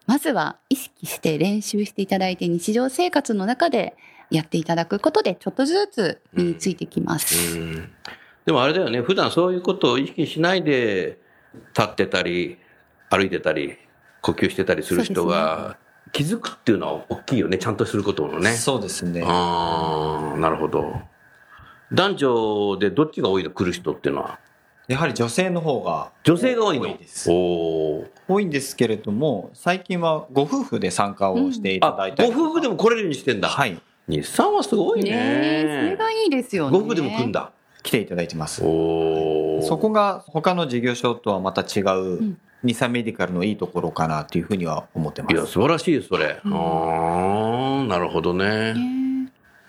[0.07, 3.95] まずは意識して練習していただいて、日常生活の中で
[4.31, 7.59] やっていただくことで、ちょっとずつ身についてきます。
[7.59, 7.91] うん。
[8.45, 11.19] でもあれだよね、普段そういうことを意識しないで
[11.77, 12.59] 立ってたり、
[13.13, 13.77] 歩いてたり
[14.23, 15.77] 呼吸してたりする人が
[16.13, 17.59] 気づくっていうのは大きいよね。
[17.59, 18.53] ちゃんとすることのね。
[18.53, 19.23] そうですね。
[19.27, 20.95] ああ、なるほど。
[21.93, 24.39] 男女でどっちが多いの来る人っていうのは？
[24.89, 26.97] やはり女性の方が女性が多いの？
[26.97, 27.31] です。
[27.31, 28.07] おお。
[28.29, 33.49] 多いんですけれども、最近はご夫婦で参加をしていただあい、たりとかご夫婦でも来れるようにしてんだ。
[33.49, 33.79] はい。
[34.09, 35.11] 日産はすごいね。
[35.11, 36.79] ねえそれがいいですよね。
[36.79, 37.53] ご夫婦でも来んだ。
[37.83, 38.63] 来ていただいてます。
[38.65, 39.63] おお。
[39.63, 45.53] そこが他の事業所とはまた違んう日産メディカルのいいところかなというふうには思ってまいや、す。
[45.53, 46.41] 素晴らしいです、それ。
[46.45, 48.75] うんああ、なるほどね。
[48.75, 49.03] ね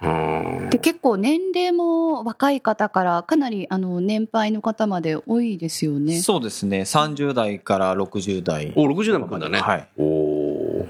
[0.01, 6.19] うんで結構年齢も若い方からかなりあの年配の方まで多いですよね。
[6.19, 6.81] そうですね。
[6.81, 8.73] 30代から60代。
[8.75, 9.59] お、60代も来るんだね。
[9.59, 9.87] はい。
[9.97, 10.87] おお。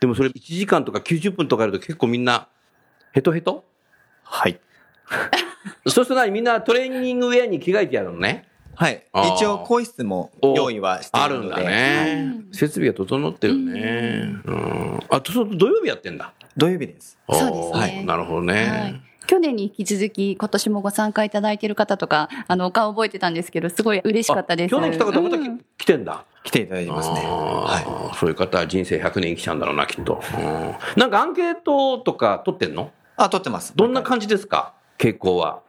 [0.00, 2.48] でもそれ1時間とか90分とかやると結構みんな、
[3.12, 3.64] ヘトヘト？
[4.22, 4.60] はい。
[5.86, 6.30] そうすると何？
[6.30, 8.48] みんなトレーニングウェアに着替えてやるのね。
[8.76, 9.04] はい。
[9.36, 12.34] 一応、更衣室も用意はしていあるんだるので、ね。
[12.52, 14.34] 設備が整ってるね。
[14.44, 15.00] うん。
[15.10, 16.32] あ、と、そう土曜日やってんだ。
[16.56, 17.18] 土曜日です。
[17.28, 18.54] そうですねおーなるほどね。
[18.54, 24.72] はい去年に引き続き今年もご参加いただいている方とかあのお顔覚えてたんですけどすごい嬉しかったです。
[24.72, 26.24] あ去年来た方またうんき来てんだ。
[26.44, 27.16] 来ていただいてますね。
[27.16, 30.22] はあーそういう方は人生100年生きちゃうんだろうな、きっと。
[30.38, 32.82] うんなんかアンケートとか取ってんの？
[32.84, 32.86] い。
[33.16, 33.72] あ、撮ってます。
[33.74, 34.74] どんな感じですか？
[34.96, 35.60] 傾向は。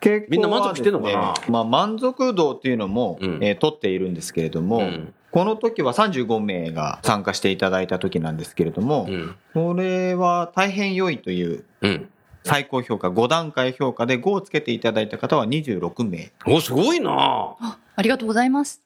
[0.00, 1.34] 傾みんな満足してんのかな？
[1.48, 9.36] まあ、満足度っていうのも、うんえー取っているんですけれども、うんこの時は35名が参加していただいた時なんですけれども、うん。
[9.52, 12.08] これは大変良いといううん。
[12.42, 16.32] 最高評価、5段階評価で5をつけていただいた方は26名。
[16.46, 18.82] お、すごいなあありがとうございます。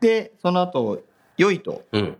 [0.00, 1.02] で、その後、
[1.36, 2.16] 良いとうん。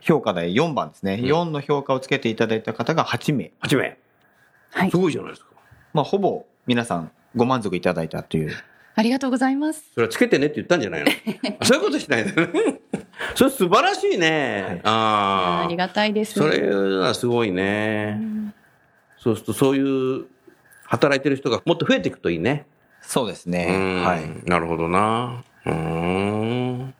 [0.00, 1.14] 評価で4番ですね。
[1.14, 3.50] うん4の評価をつけていただいた方が8名。
[3.62, 3.98] 8名。
[4.70, 5.48] はいすごいじゃないですか。
[5.94, 8.52] まあ、ほぼ皆さんご満足いただいたという。
[8.98, 9.84] ありがとうございます。
[9.94, 11.10] それはつけてねって言ったんじゃないの？
[11.62, 12.80] そういうことしないんだよね。
[13.36, 14.64] それ素晴らしいね。
[14.68, 15.66] はいああ。
[15.66, 16.34] ありがたいです。
[16.34, 18.18] それはすごいね。
[19.18, 19.80] そうするとそうい
[20.20, 20.24] う
[20.84, 22.66] 働いてる人がもっと増えていくといいね。
[23.02, 23.66] そうですうね。
[24.00, 24.20] んはい。
[24.48, 25.44] なるほどな。
[25.66, 26.94] うーん。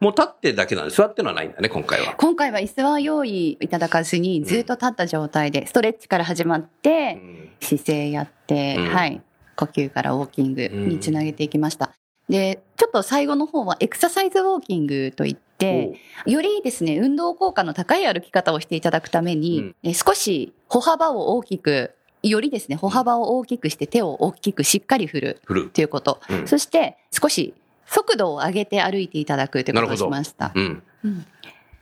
[0.00, 2.14] もう立ってだけなんで、座ってのはないんだね、今回は。
[2.16, 7.18] 今回は椅子は用意いただかずにずっと立った状態でストレッチから始まって
[7.60, 9.22] 姿勢やって、うんはい
[9.56, 11.92] 呼吸からウォーキングにつなげていきました。
[12.28, 19.76] でちょっと最後の方はエクササイズウォーキングといってよりですね運動効果の高い歩き方をしていただくために、うん。
[19.82, 25.70] え少し歩幅を大きくよりですね歩幅を大きくして手を大きくしっかり振る振る。
[25.70, 26.46] ということ、うん。
[26.46, 27.54] そして少し
[27.86, 30.52] 速度を上げて歩いていただくということをしました。
[30.54, 30.82] うん。
[31.04, 31.26] うん。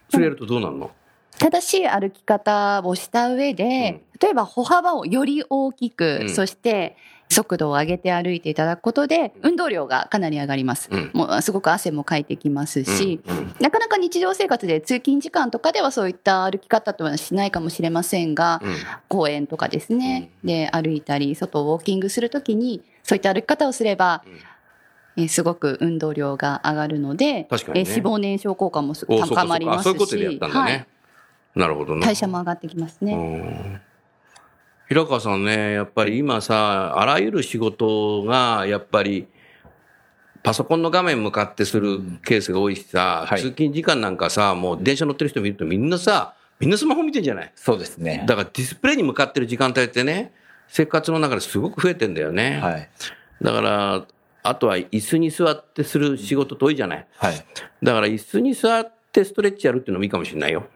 [0.09, 0.91] それやるとどうなるの？
[1.39, 6.29] 正しい歩き方をした上で、例えば歩幅をより大きく、うん。
[6.29, 6.97] そして
[7.31, 10.89] 速度を上げて歩いていただくことで、運動量がかなり上がります。
[10.91, 11.11] うん。
[11.15, 13.55] もうすごく汗もかいてきますし、うんうん。
[13.61, 18.75] なかなか日常生活で通勤時間とかではそういった歩き方とはしないかもしれませんが、うん。
[19.09, 24.25] 公園とかですね、で歩いたり、外をウォーキングするときに、そういった歩き方をすれば、
[25.17, 27.49] えーすごく運動量が上がるので、ね。
[27.51, 30.73] えー脂肪燃焼効果も高まりますし、あそういうことでやったんだね。
[30.73, 30.87] はい。
[31.55, 32.05] なるほどね。
[32.05, 33.81] 代謝も上がってきますね。
[34.91, 39.29] うん平川さんね、やっぱり今さ、あらゆる仕事が、やっぱり、
[40.43, 47.53] パソコンの画面向かってするケースが多いしさ、はい通勤時間なんかさ、もう電車乗ってる人見るとみんなさ、みんなスマホ見てんじゃない？
[47.55, 48.25] そうですね。
[48.27, 50.33] だからディスプレイに向かってる時間帯ってね、
[50.67, 52.59] 生活の中ですごく増えてんだよね。
[52.61, 52.91] はい。
[53.43, 54.07] だから、
[54.43, 57.07] あとは椅子に座ってする仕事遠いじゃない？
[57.17, 57.47] はい。
[57.83, 60.67] だから椅子に座ってストレッチやるっていうのもいいかもしれないよ。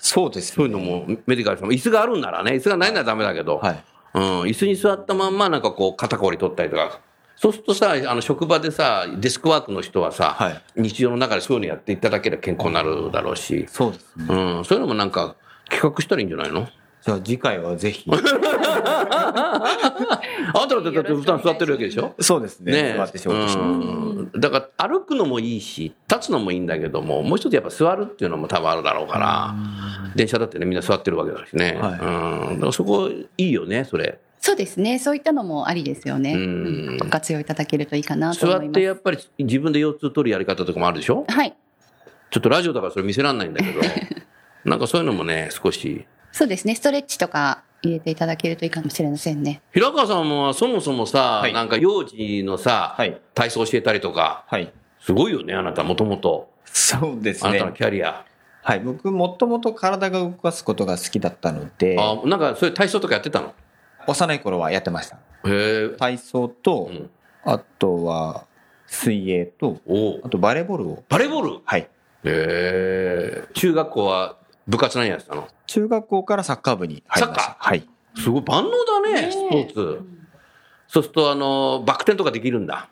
[0.00, 0.56] そうです、ね。
[0.56, 3.84] そういうのもメディカルさんも椅子があるんならね、椅子がないならダメだけど、はい。
[4.14, 7.00] うん、椅子に座ったまんまなんかこう肩こり取ったりとか、
[7.36, 14.26] そうするとさ、あの職場でさ、デスクワークの人はさ、はい日常の中でそういうのやっていただければ健康になるだろうし、そうですね。
[14.28, 15.36] うん、そういうのもなんか
[15.68, 16.66] 企画したらいいんじゃないの？
[17.02, 18.10] じゃあ次回はぜひ。
[19.08, 22.14] あんただってだって普段座ってるわけでしょ？
[22.20, 22.72] そうですね。
[22.92, 23.78] ね座って仕事します。
[23.78, 29.54] うん、だから歩くのもいいし立つのもいいんだけどももう一つやっぱ座るっていうのも多分あるだろうから
[30.14, 34.98] 電車だってねみんな座ってるわけだしね、はいうん、だからそこいいよねそれそうですね。
[34.98, 36.34] そういったのもありですよね。
[36.98, 38.68] ご活用いただけるといいかなと座思います。
[38.70, 41.26] ってやっぱり自分で腰痛取るやり方とかもあるでしょ？
[41.28, 41.54] はい。
[42.30, 43.80] ちょっとラジオだからそれ見せらんないんだけど
[44.64, 46.74] なんかそういうのもね少しそうですね。
[46.74, 49.62] ストレッチとか入れていただけるといいかもしれませんね。
[49.72, 54.72] 平川さんもそもそもさ、はいなんか幼児のさ、はい体操教えたりとかはい。
[55.00, 57.76] すごいよねあなたもともとそうですあなたのね。
[57.76, 58.24] キャリア、
[58.62, 58.80] はい。
[58.80, 63.54] 僕、もともと体が動かすことが好きだったので、あなんかそういう体操とかやってたの？
[64.06, 65.16] 幼い頃はやってました。
[65.16, 67.10] へえ体操と、うん
[67.42, 68.44] あとは
[68.86, 69.80] 水泳と、
[70.22, 71.60] あとバレーボールを、バレーボール？
[71.64, 71.88] はい。
[72.22, 74.36] えー、中学校は
[74.66, 75.48] 部活何やってたの？
[75.66, 77.54] 中学校からサッカー部に入りましサッカー？
[77.54, 77.56] た。
[77.60, 77.88] はい。
[78.16, 80.00] すごい万能だね、ねスポーツ。
[80.88, 82.88] そうすると、あの、バク転とかできるんだ。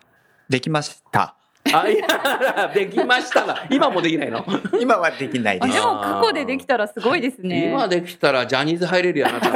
[0.49, 1.35] できました。
[1.73, 4.45] あ、いや、できましたが、今もできないの？
[4.81, 5.79] 今はできないあです。
[5.79, 7.71] でも過去でできたらすごいですね。
[7.71, 9.49] 今できたらジャニーズ入れるよ、あなた。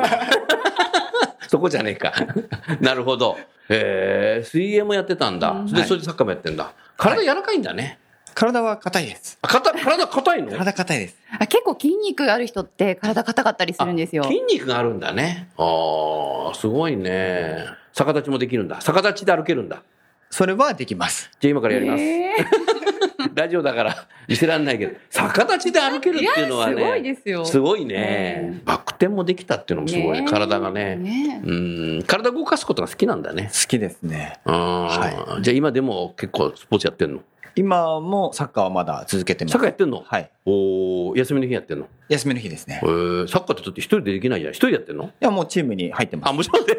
[1.49, 2.13] そこじゃねえか。
[2.81, 3.39] なるほど。
[3.69, 5.51] えー、水泳もやってたんだ。
[5.51, 6.73] うんで、はいそれでサッカーもやってんだ。
[6.97, 7.99] 体柔らかいんだね。
[8.35, 9.39] 体は硬いです。
[9.43, 10.53] あ体、体硬いの？
[10.53, 11.17] 体硬いです。
[11.39, 14.29] あ結構筋肉ある人って体硬かったりするんですよあ。
[14.29, 15.49] 筋肉があるんだね。
[15.57, 17.65] ああ、すごいね。
[17.93, 18.81] 逆立ちもできるんだ。
[18.81, 19.83] 逆立ちで歩けるんだ。
[20.31, 21.31] それはできます。
[21.41, 22.03] じゃあ今からやります。
[22.03, 22.33] え
[23.35, 26.75] ラジオだから見せられないけど、逆立ちで歩けるっていうのはね。
[26.77, 28.61] すごいですよすごいねえ。
[28.65, 30.21] バク転もできたっていうのもすごいね。
[30.23, 30.97] ね体がね。
[30.97, 31.53] ねう
[31.99, 32.03] ん。
[32.07, 33.51] 体動かすことが好きなんだね。
[33.53, 34.41] 好きですね。
[34.45, 37.21] あはじゃあ今でも結構スポーツやってんの？
[37.55, 39.53] 今もサッカーはまだ続けてます。
[39.53, 40.03] サッカーやってんの？
[40.07, 40.31] はい。
[40.47, 41.89] おー休みの日やってんの？
[42.09, 42.87] 休みの日ですねえ。
[42.87, 44.53] ー、サッカーってだって一人でできないじゃん。
[44.53, 45.05] 一人でやってんの？
[45.05, 46.37] いや、もうチームに入ってまあ、す。
[46.37, 46.75] もちろんで。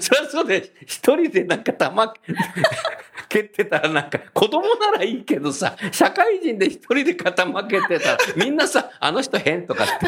[0.00, 2.12] そりゃ そうで、一人でなんか玉
[3.28, 10.06] 蹴ってたらなんか、子供ならいいけどさ、社会人で一人で肩負けてたら、みんなさ、あの人変とかって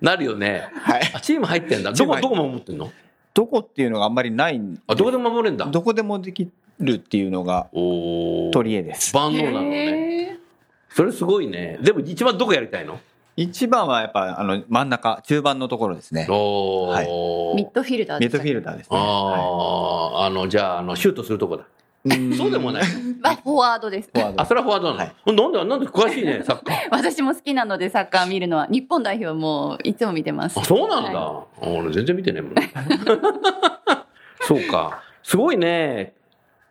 [0.00, 0.68] なるよね。
[0.82, 1.10] はい。
[1.14, 1.92] あ、チーム入ってんだ。
[1.92, 2.92] どこ、どこ守ってんの？
[3.32, 5.64] どこっていうのがあんまりないんあ、どこでも守れんだ？
[5.66, 7.68] どこでもできるっていうのが
[8.52, 9.14] 取り柄です。
[9.14, 10.32] 万能なのね。
[10.32, 10.36] へ
[10.90, 11.78] それすごいね。
[11.82, 12.98] でも一番どこやりたいの？
[13.36, 16.26] 一番はやっぱあの真ん中、中盤のところですね。
[16.28, 17.04] おー。
[17.52, 18.96] ーミッドフィルダーミッドフィルダーですね。
[18.96, 21.64] はああ、あの、じゃあ、あの、シュートするとこだ。
[22.36, 22.82] そうでもない。
[23.22, 24.10] あフォワードです。
[24.12, 26.76] フォワードあ、それはフォワードなの、はいなんで、なんで詳しいね、 サッカー。
[26.90, 30.64] 私も好きなのでサッカー見るのは日本代表もいつも見てますあ、。
[30.64, 31.20] そうなんだ。
[31.20, 32.54] はあ俺全然見てねえもん。
[34.42, 35.02] そうか。
[35.22, 36.14] すごいね。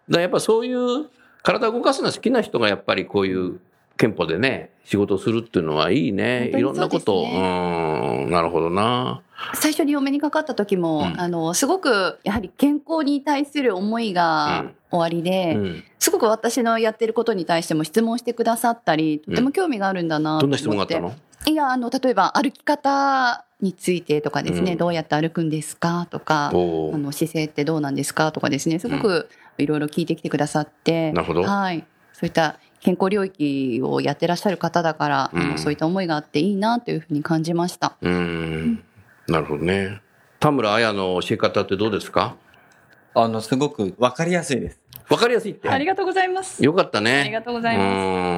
[0.10, 1.10] だやっぱそういう
[1.44, 3.60] 体を動かすの好きな人がやっぱりこういう
[3.98, 6.52] 憲法でね、仕事をするっていうのはいいね。
[6.56, 9.22] いろんなことうん、なるほどな。
[9.56, 11.20] 最初にお目にかかった時も、うん。
[11.20, 15.84] あのすごくやはり健康に対する思いがおありで、うん。
[16.00, 21.16] すごく私のやってることに対しても質問してくださったりとても興味があるんだなと思って、どんな質問があったの？
[21.46, 26.08] いやあの例えば歩き方についてとかですね、うんどうやって歩くんですか？
[26.10, 28.32] とかあの姿勢ってどうなんですか？
[28.32, 37.96] とかですねすごくいろいろ聞いてきてくださって、なるほどはい、そういった健康領域をやってらっしゃる方だから、あうんのそういった思いがあっていいなというふうに感じました。
[38.02, 38.84] うん。
[39.28, 40.02] なるほどね。
[40.40, 42.36] 田村彩の教え方ってどうですか？
[43.16, 44.80] あの、すごくわかりやすいです。
[45.10, 45.70] わかりやすいって。
[45.70, 46.64] ありがとうございます。
[46.64, 47.22] よかったね。
[47.22, 48.37] ありがとうございますうん。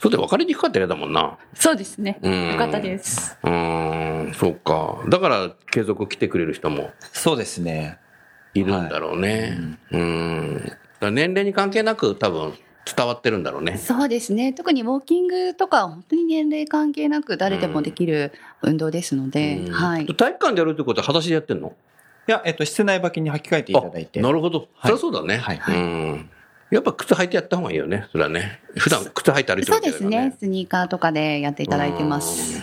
[0.00, 1.36] そうで分かりにくかったら嫌だもんな。
[1.54, 2.18] そうですね。
[2.22, 3.38] うんよかったです。
[3.42, 5.04] うーん、そうか。
[5.08, 7.98] だから継続来てくれる人もそうですね。
[8.54, 9.58] いるんだろうね。
[9.92, 10.62] うん。
[10.64, 12.54] だから年齢に関係なく多分
[12.96, 13.76] 伝わってるんだろうね。
[13.76, 14.54] そうですね。
[14.54, 18.32] 特にウォーキングとか本当に年齢関係なく誰でもできる
[18.62, 20.06] 運動ですので、うんはい。
[20.06, 21.74] 体育館でやるってことは裸足でやってんの？
[22.26, 24.20] いや、えっと、室内履きに履き替えていただいて。
[24.20, 24.68] あなるほど。
[24.82, 25.36] そりゃそうだね。
[25.36, 26.30] はいうん。
[26.70, 28.06] やっぱ靴履いてやった方がいいよね。
[28.12, 28.60] それはね。
[28.76, 30.36] 普段靴履いて歩いてるそうわけだからですね。
[30.38, 32.62] スニーカーとかでやっていただいてます。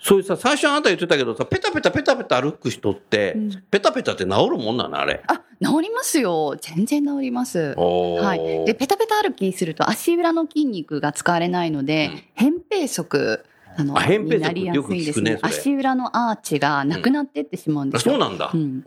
[0.00, 5.22] そういうさ、最初あなた言ってたけどさ、ペタペタペタペタ歩く人って、うんペタペタって治るもんなのあれ。
[5.28, 6.56] あ、治りますよ。
[6.60, 7.74] 全然治ります。
[7.76, 8.66] はい。
[8.66, 13.44] で、ペタペタ歩きすると足裏の筋肉が使われないので、うん扁平足、
[13.76, 15.38] あの、になりやすいですねね。
[15.42, 18.12] 足裏のアーチがなくなってってしまうんであすよ。
[18.14, 18.50] そうなんだ。
[18.52, 18.82] うん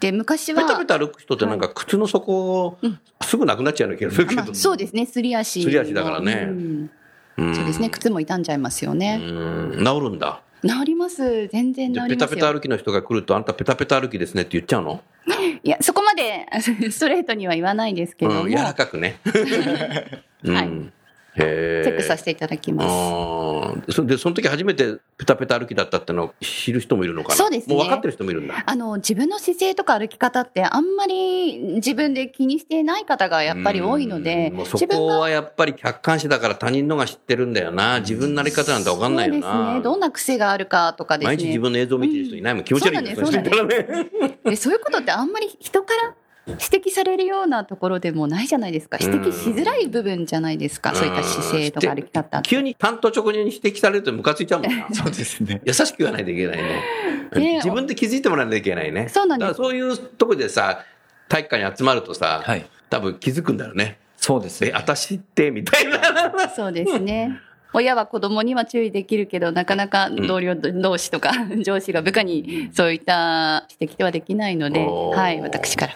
[0.00, 4.42] で、昔は、ペタペタ歩く人ってなんか靴の底、うんすぐなくなっちゃうような気がするけど。
[4.44, 5.64] まあ、そうですね、すり足の。
[5.64, 6.90] すり足だからねうん
[7.38, 9.16] うんそうですね、靴も傷んじゃいますようね。
[9.16, 10.40] ん治るんだ。
[10.62, 11.48] 治ります。
[11.48, 12.36] 全然治りますよ。
[12.36, 15.02] ペタ歩きの人が来ると、あんたペタペタ歩きですねって言っちゃうの？
[15.64, 16.46] いや、そこまで
[16.90, 19.18] ストレートには言わないですけども、うん、柔らかくね。
[20.44, 20.68] うんはいへ
[21.36, 24.06] チェックさせせていただきます。
[24.06, 27.34] で、その時初めてペタペタ歩きだったってのを知る人もいるのかな？
[27.36, 28.64] そうですねもう分かってる人もいるんだ。
[28.64, 38.00] あの自分の姿勢とか歩き方ってあんまり自分で気にしていない方がやっぱり多いのでうんもうそこはやっぱり客観視だから他人のが知ってるんだよな。
[38.00, 39.74] 自分のやり方なんて分かんないよな。
[39.74, 42.64] ねどんな癖があるかとかですね毎日自分の映像見てる人いないもん。
[42.64, 44.10] 気持ち悪いんです人いたらね。
[44.44, 46.14] でそういうことってあんまり人から
[46.46, 54.86] 指摘されるようなところでもないじゃないですか指摘しづらい部分じゃないですかそういった姿勢とか歩き方急に担当直入に指摘されるとムカついちゃうもんな。
[54.94, 55.60] そうですね。
[55.64, 56.82] 優しく言わないといけないね。
[57.34, 59.08] ね自分で気づいてもらわないといけないね。
[59.08, 60.84] そうなんですだからそういうとこでさ、
[61.28, 62.64] 体育館に集まるとさ、はい。
[62.88, 63.98] 多分気づくんだよね。
[64.16, 64.72] そうですねえ、。
[64.72, 66.48] 私って、みたいな。
[66.54, 67.40] そうですね
[67.76, 75.94] 親は子供には注意できるけどなかなか同僚同士とか 上司が部下にそういった指摘ではできないので、はい、私から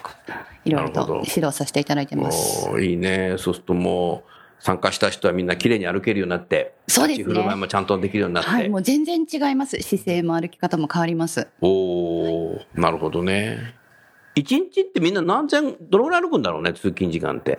[0.63, 2.69] いろいろと指導させていただいてます。
[2.79, 3.33] いいね。
[3.39, 4.31] そうするともう、
[4.63, 8.49] 参加した人はみんな綺麗に歩けるようになって、そうですね振る舞いもちゃんとできるようになって。
[8.51, 9.75] はい、もう全然違います。
[9.81, 11.47] 姿勢も歩き方も変わります。
[11.61, 13.73] おー、なるほどね。
[14.35, 17.57] 一日ってみんな何千、どのぐらい歩くんだろうね、通勤時間って。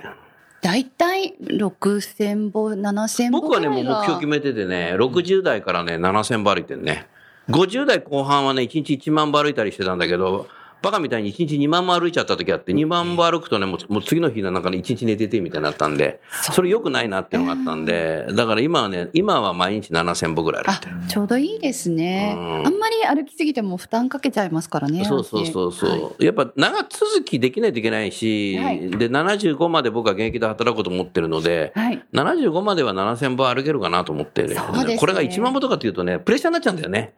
[0.62, 7.08] 大体6000歩、7000歩僕はね、もう目標決めててね、60代からね、7000歩歩いてるね。
[7.48, 10.46] 50代後半はね、1日1万歩歩いたりしてたんだけど、
[10.82, 16.20] バカみたいに1日2万歩歩いちゃった時あって、2万歩歩くとね、もうもう次の日のなんかね、1日寝ててみたいになったんで、
[16.52, 22.34] それ良くないなっていうのがあったんで、だから今はね、今は毎日7000歩ぐらい歩いあてる。、ちょうどいいですね。
[22.36, 25.04] うんあんまり歩きすぎても負担かけちゃいますからね。
[25.04, 32.02] そうそうそうそう、はいやっぱ長続きできないといけないし、はいで、75まで僕は現役で働こうと思ってるので、はい。
[32.12, 37.14] 75までは7000歩歩けるかなと思ってる、そうですねこれが1万歩とかっていうとね、プレッシャーになっちゃうんだよね。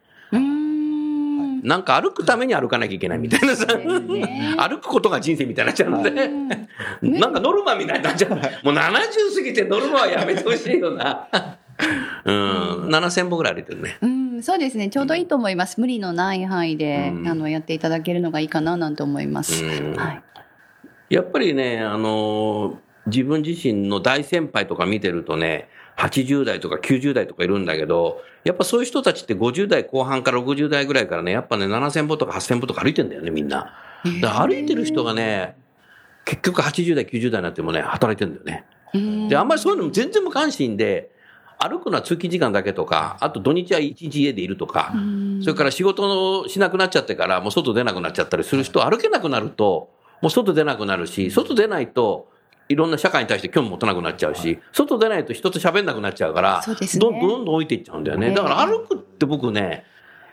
[1.65, 8.31] なんか歩くために歩かなきゃいけないみたいなさ、歩くことが人生みたいになっちゃうんで、うんなんかノルマみたいになっちゃう。
[8.31, 8.39] もう
[8.73, 11.27] 70過ぎてノルマはやめてほしいよな。
[12.23, 13.97] うん、7000歩ぐらい歩いてるね。
[14.01, 14.89] うん、そうですね。
[14.89, 15.79] ちょうどいいと思います。
[15.79, 19.63] 無理のない範囲で、うんあの、やっていただけるのがいいかななんて思います。
[19.63, 20.23] うんはい。
[21.09, 33.73] やっぱりね、あのー自分自身の大先輩とか見てるとね、80代とか90代とかいるんだけど、やっぱそういう人たちって50代後半から60代ぐらいからね、やっぱね、7000歩とか8000歩とか歩いてんだよね、みんな。
[34.21, 35.55] だから歩いてる人がね、
[36.25, 38.65] 結局80代、90代になってもね、働いてんだよね。
[38.93, 41.11] うんで、あんまりそういうのも全然無関心で、
[41.57, 44.93] 歩くのは通勤時間だけとか、あと土日は一日家でいるとか、
[45.41, 49.89] それから仕事をしなくなっちゃってから、もう外出なくなっちゃったりする人、歩けなくなると、
[50.21, 52.29] もう外出なくなるし、外出ないと、
[52.67, 58.29] いろんな社会に対して興味持たなくなっちゃうし、外出ないと人と喋んなくなっちゃうから、そうですねどんどんどんどん置いていっちゃうんだよね。
[58.29, 59.85] ねだから歩くって僕ね、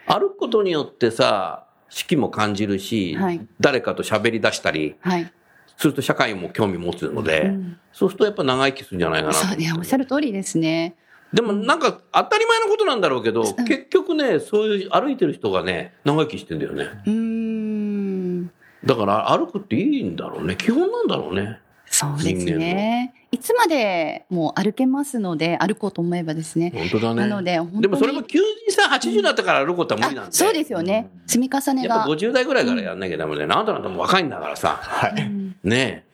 [0.07, 5.33] 歩くことによってさ、四季も感じるし、はい誰かと喋り出したりはい。
[5.77, 10.97] すると社会も興味持つので、うんそうするとやっぱ長生きするんじゃないかなそうね、おっしゃる通りですね。
[11.35, 16.85] でもなんか当たり前のことなんだろうけど、うん結局ね、そういう歩いてる人がね、長生きしてんだよね。
[17.07, 18.47] うーん。
[18.85, 20.57] だから歩くっていいんだろうね。
[20.57, 21.59] 基本なんだろうね。
[21.95, 23.13] そうですね。
[23.31, 26.73] いつまでも歩けますので、歩こうと思えばですね。
[26.75, 27.29] 本当だね。
[27.29, 28.39] なので、でもそれも90
[28.71, 30.29] 歳、80だったから歩くことは無理なんで。
[30.31, 31.11] あそうですよね。
[31.27, 32.11] 積み重ねがやっぱ。
[32.11, 33.55] 50代ぐらいからやんなきゃダメだよね。
[33.55, 34.79] あんたなんてもう若いんだからさ。
[34.83, 35.15] はい。
[35.63, 36.05] ねえ。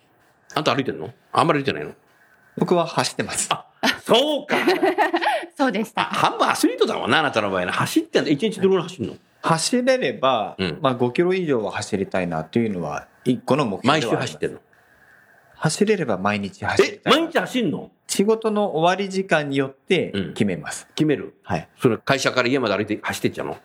[0.55, 1.11] あんた歩いてんの？
[1.33, 1.93] あんまり歩いてないの？
[2.57, 3.49] 僕は走ってます。
[4.05, 4.57] そうか。
[5.57, 6.17] そうでしあた。
[6.17, 7.73] 半分アスリートだもんな、あなたの場合な。
[7.73, 8.31] 走ってんだ。
[8.31, 9.15] 1日どれぐらい走るの？
[9.41, 14.61] 走れれば、うんまあ5キロ以上は走りたいなっていうのは一個の目標毎週ではあります走ってんの？
[15.61, 17.91] 走れれば毎日走りえ、たい毎日走んの？
[18.07, 20.87] 仕事の終わり時間によってうん決めます。
[20.95, 21.35] 決める？
[21.43, 21.69] はい。
[21.81, 23.57] それ会社から家まで歩いて走ってっちゃうの？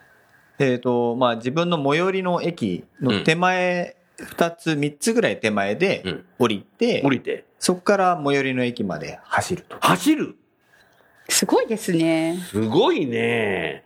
[0.60, 7.45] えっ、と、まあ自分の最寄りの駅の手前、二つ、三つぐらい手前でうん降りて、降りて。
[7.60, 9.77] そこから最寄りの駅まで走ると。
[9.79, 10.36] 走る？
[11.29, 12.38] すごいですね。
[12.49, 13.84] すごいね。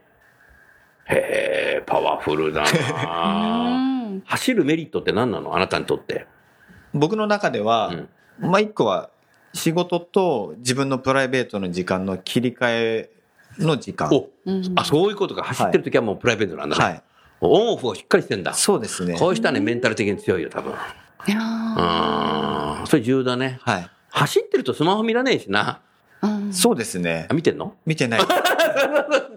[1.09, 2.65] へえ、パワフルだう
[3.05, 3.77] な。
[4.17, 4.21] ん。
[4.25, 5.55] 走るメリットって何なの？
[5.55, 6.25] あなたにとって。
[6.97, 9.09] 僕の中では、うんまあ一個は
[9.53, 13.09] 仕事と自分のプライベートの時間の切り替え
[13.57, 14.11] の時間。
[14.75, 15.41] あ、そういうことか。
[15.41, 16.83] 走ってる時はもうプライベートなんだね。
[16.83, 17.03] はい。
[17.41, 18.53] オンオフをしっかりしてんだ。
[18.53, 19.17] そうですね。
[19.17, 20.71] こういう人はね、メンタル的に強いよ、多分。
[21.27, 22.87] いやーうん。
[22.87, 23.57] それ重要だね。
[23.63, 23.89] はい。
[24.09, 25.81] 走ってるとスマホ見らねえしな。
[26.21, 27.33] うんそうですねあ、。
[27.33, 27.75] 見てんの？
[27.85, 28.21] 見てない。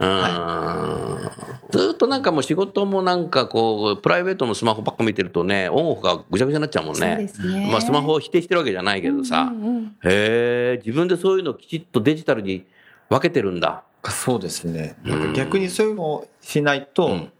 [0.00, 1.30] うん。
[1.70, 7.00] ずーっとなんかもう仕事もなんかこう、プライベートのスマホばっか見てるとね、オンオフがぐちゃぐちゃになっちゃうもんね。
[7.00, 9.52] そうですねまあスマホを否定してるわけじゃないけどさ。
[9.52, 12.64] うんうんへえ、自分でそういうのをきちっとデジタルに
[13.08, 13.82] 分けてるんだ。
[14.04, 14.96] そうですね。
[15.04, 17.32] うんなんか逆にそういうのをしないと、うん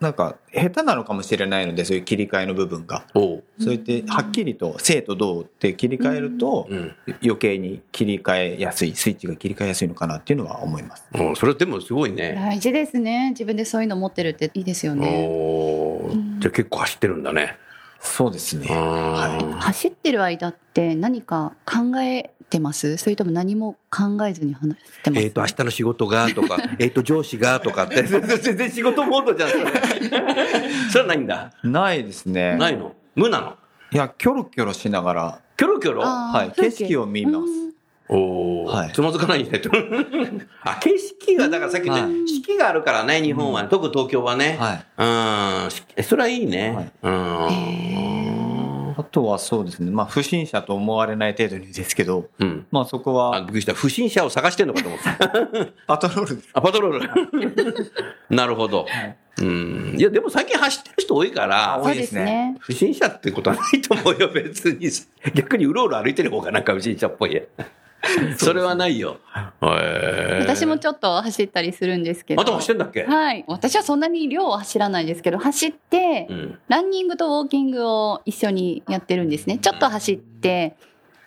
[0.00, 3.04] なんか下手なのかもしれないので、そういう切り替えの部分が。
[3.12, 6.94] そうやってはっきりと生と動って切り替えると、うん。
[7.22, 11.04] 余計に切り替えやすい、スイッチが切り替えやすいのかなっていうのは思います。
[11.14, 12.34] うんそれでもすごいね。
[12.34, 13.30] 大事ですね。
[13.30, 15.28] 自分でそういうの持ってるっていいですよね。
[16.40, 17.58] じゃあ結構走ってるんだね。
[18.00, 18.66] そうですね。
[18.68, 22.96] は走ってる間って何か考えてます？
[22.96, 25.22] それとも何も考えずに話してます？
[25.22, 29.64] えっ、と、明日の仕事がとか、 えっと、上司がとかって、全然仕事モードじゃん、それ。
[30.90, 31.52] それはないんだ。
[31.62, 32.56] ないですね。
[32.56, 32.94] ないの？
[33.14, 33.56] 無なの？
[33.92, 36.02] いや、キョロキョロしながら、キョロキョロ？
[36.02, 37.36] はい風景景色を見ます。
[37.36, 37.69] うん
[38.12, 39.50] おお、はいつまずかないね。
[40.64, 44.56] あ、景色が、だからさっきね、はい四季があるからね、日本は、特に東京はね。
[44.58, 44.84] はい。
[45.96, 46.74] うんそれはいいね。
[46.74, 48.94] はいうん。
[48.96, 49.90] あとはそうですね。
[49.90, 52.66] まあ、不審者と思われない程度にですけど、うん。
[52.70, 53.74] まあそこあ、はびっくりした。
[53.74, 55.16] 不審者を探してんのかと思った。
[55.86, 56.48] パトロールです。
[56.54, 57.10] あ、パトロール。
[58.28, 58.86] なるほど。
[59.40, 59.94] うん。
[59.96, 62.56] いや、でも最近走ってる人多いから、そうですね。
[62.58, 64.90] 不審者ってことはないと思うよ、別に。
[65.34, 67.42] 逆にうろうろ歩いてる方がなんか不審者っぽいや。
[68.38, 69.18] それはないよ。
[69.60, 72.42] 私もちょっと走ったりするんですけど。
[72.42, 73.04] あともしてんだっけ？
[73.04, 73.44] はい。
[73.46, 76.58] 私はそんなに量は走らないですけど、走って、うん。
[76.68, 79.58] ランニングとウォーキングを一緒にやってるんですね。
[79.58, 80.76] ちょっと走って、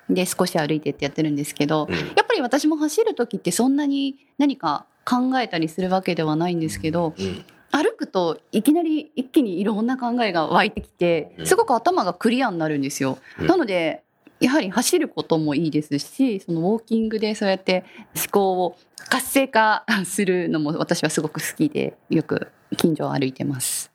[0.10, 7.46] で、少し歩いてってやってるんですけど、うんやっぱり私も走る時ってそんなに何か考えたりするわけではないんですけど、うん
[7.76, 13.18] 歩くといきなり一気にいろんな考えが湧いてきてうんすごく頭がクリアになるんですよ。
[13.40, 14.03] うんなので
[14.44, 23.90] やはり走ることもいいですしそのウォーキングでそうやって思考を活性化するのも私はすごく好きでよく近所を歩いてます。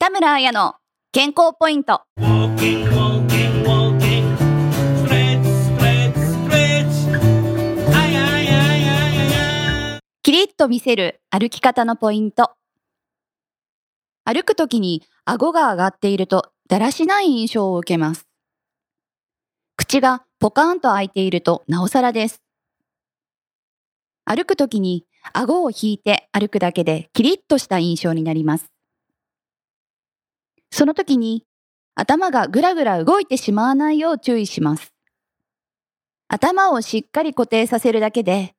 [0.00, 0.74] 田村彩の
[1.12, 2.02] 健康ポイント
[10.22, 12.50] キリッと見せる歩き方のポイント。
[14.24, 18.26] 歩くときに顎が上がっているとだらしない印象を受けます。
[19.76, 22.42] 口がポカーンと開いているとなおさらです。
[24.24, 28.72] 歩くときに顎を引いて歩くだけでキリッとした印象になります。
[30.70, 31.44] その時に
[31.94, 34.92] 頭がぐらぐら動いてしまわないよう注意します。
[36.28, 38.54] 頭をしっかり固定させるだけで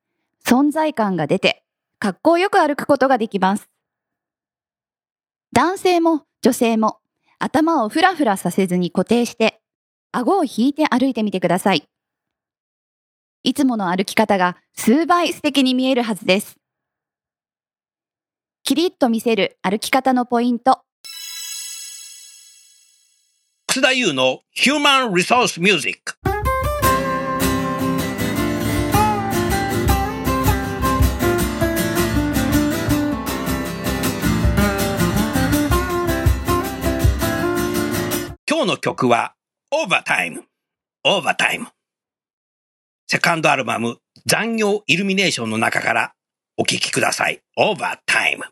[0.45, 1.64] 存在感が出て、
[1.99, 3.68] 格好よく歩くことができます。
[5.51, 6.99] 男性も女性も
[7.40, 9.62] 頭をふらふらさせずに固定して、
[10.12, 11.88] 顎を引いて歩いてみてください。
[13.44, 16.58] いつもの歩き方が数倍素敵に見えるはずです。
[18.64, 20.82] キリッと見せる歩き方のポイント。
[23.68, 26.35] 楠田優のヒューマンリソースミュージック。
[38.66, 39.36] 日の曲は
[39.72, 40.43] オーバータイム。
[41.03, 41.68] オーバータイム。
[43.07, 46.13] セカンドアルバム残業イルミネーションの中から
[46.57, 47.41] お聴きください。
[47.57, 48.45] オーバータイム。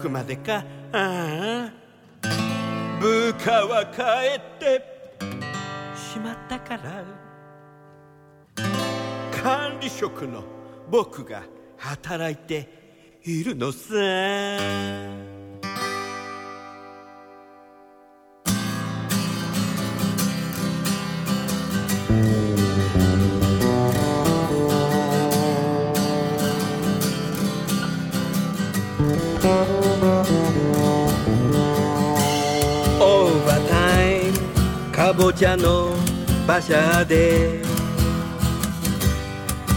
[0.00, 0.64] くまでか。
[0.92, 1.72] ああ。
[3.00, 4.02] 部下は帰
[4.36, 5.00] って。
[5.94, 7.04] しまったから。
[9.42, 10.42] 管理職の
[10.90, 11.42] 僕が
[11.76, 15.39] 働いているのさ。
[35.20, 35.94] かぼちゃの
[36.44, 37.60] 馬車で。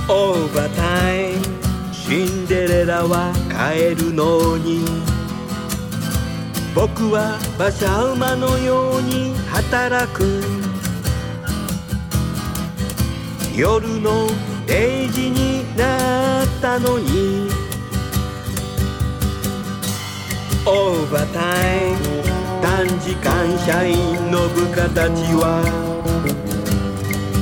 [0.07, 4.85] オーバータイムシンデレラは帰るのに
[6.75, 10.41] 僕は馬車馬のように働く。
[13.55, 14.27] 夜の
[14.65, 17.49] 0時になったのに。
[20.65, 22.12] オーバータイム。
[22.75, 25.61] 短時間社員の部下たちは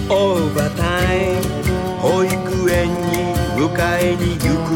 [0.09, 0.83] オーバータ
[1.15, 1.63] イム
[2.01, 3.63] 保育園に迎
[3.97, 4.69] えに行く。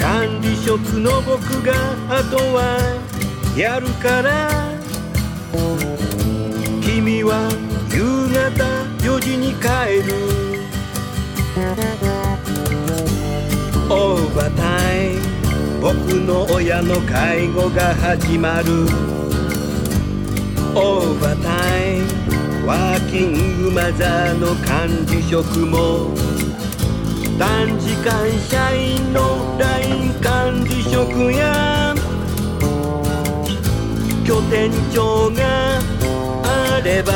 [0.00, 1.72] 管理職の僕が
[2.08, 2.78] あとは
[3.56, 4.48] やるから
[6.80, 7.50] 君は
[7.90, 8.62] 夕方
[9.02, 9.66] 4時に帰
[10.06, 10.14] る。
[13.90, 14.62] オーバータ
[14.94, 15.23] イム
[15.84, 18.86] 僕の親の介護が始まる。
[20.74, 22.00] オーバータイ
[22.62, 26.14] ムワーキングマザーの管理職も。
[27.38, 31.94] 短時間社員の LINE 管理職や
[34.26, 35.80] 拠点長が
[36.44, 37.12] あれば。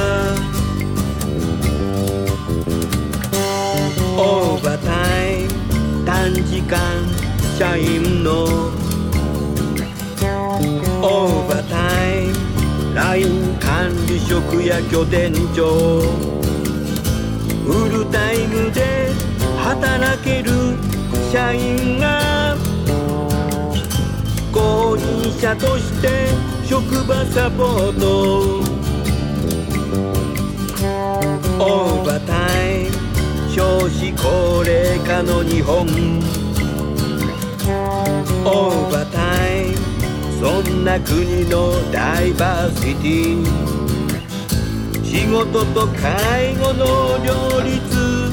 [4.18, 7.27] オーバータイム短時間
[7.59, 8.44] 社員の
[11.02, 11.76] オーバータ
[12.14, 16.00] イム LINE 管理職や拠点長
[17.66, 19.11] フルタイムで
[19.59, 20.52] 働ける
[21.32, 22.56] 社社員が
[24.52, 26.28] 後任者として
[26.64, 28.61] 職場サポート
[31.59, 32.92] オーバータイム
[33.50, 36.38] 少子高齢化の日本
[38.44, 39.18] オーバータ
[39.48, 39.88] イム
[40.38, 43.44] そんな国のダイバーシティ。
[45.02, 48.32] 仕事と介護の両立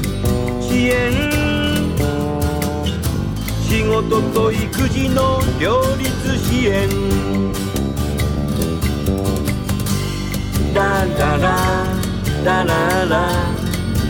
[0.62, 1.12] 支援。
[3.68, 6.88] 仕事と育児の両立支援。
[10.74, 11.46] ラララ
[12.44, 13.04] ララ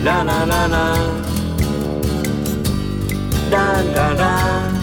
[0.03, 1.27] ララララ。
[3.49, 4.76] ラララララ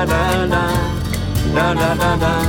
[0.00, 0.72] ラララ
[1.54, 2.42] ララララ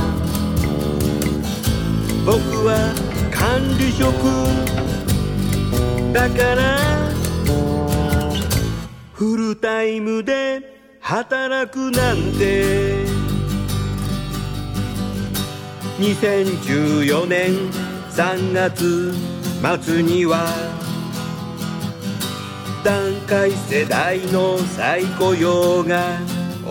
[2.24, 2.94] 僕は
[3.30, 4.08] 管理職。
[6.14, 6.78] だから
[9.12, 10.62] フルタイムで
[11.00, 13.04] 働くなんて。
[15.98, 17.70] 2014年
[18.10, 19.14] 3月
[19.84, 20.48] 末には
[22.82, 26.18] 団塊世代の再雇用が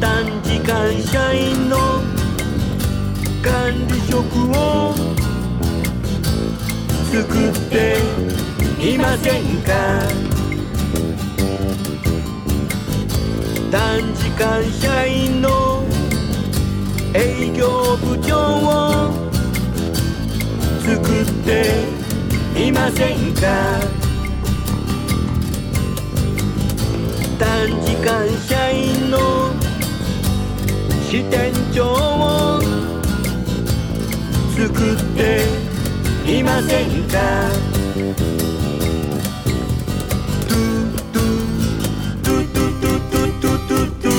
[0.00, 1.76] 短時間社員の
[3.42, 4.94] 管理職を
[7.12, 7.98] 作って
[8.80, 9.72] いませんか？
[13.70, 15.84] 短時間社員の
[17.14, 19.12] 営業部長を
[20.82, 21.84] 作って
[22.58, 23.99] いませんか？
[31.10, 32.60] 支店長を
[34.54, 35.42] 作って
[36.24, 37.50] いませんか？
[37.94, 41.34] トゥトゥ
[42.22, 44.00] トゥトゥトゥトゥトゥトゥ。
[44.02, 44.12] トゥ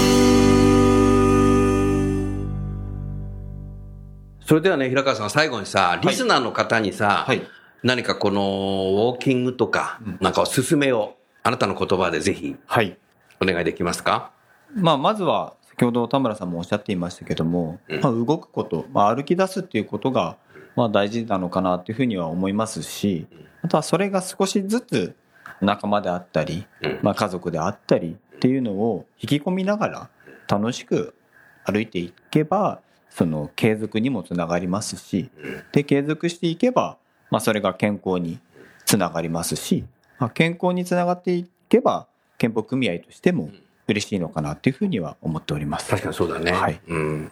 [4.45, 7.41] それではね、平川さん、最後にさ、リスナーの方にさ、はい。
[7.83, 12.97] 何かこの、ウォーキングとか、なんかおすすめを、あなたの言葉でぜひ、はい。
[13.39, 14.31] お願いできますか？
[14.75, 18.01] まあ、まずは、先ほど田村さんもおっしゃっていましたけども、うん。
[18.01, 20.37] まあ、動くこと、まあ、歩き出すっていうことが、
[20.75, 23.25] まあ、大事なのかなというふうには思いますし、
[23.63, 25.15] あとはそれが少しずつ
[25.59, 26.99] 仲間であったり、うん。
[27.01, 30.09] まあ、家族であったりっていうのを引き込みながら
[30.47, 31.15] 楽しく
[31.63, 35.29] 歩いていけばその継続にもつながりますし
[35.71, 36.97] で継続していけば、
[37.29, 38.39] まあ、それが健康に
[38.85, 39.85] つながりますし、
[40.19, 42.07] まあ、健康につながっていけば
[42.37, 43.49] 健保組合としても
[43.91, 45.89] 嬉しいのかなというふうには思っております。
[45.89, 46.51] 確かにそうだね。
[46.51, 47.31] はいうん。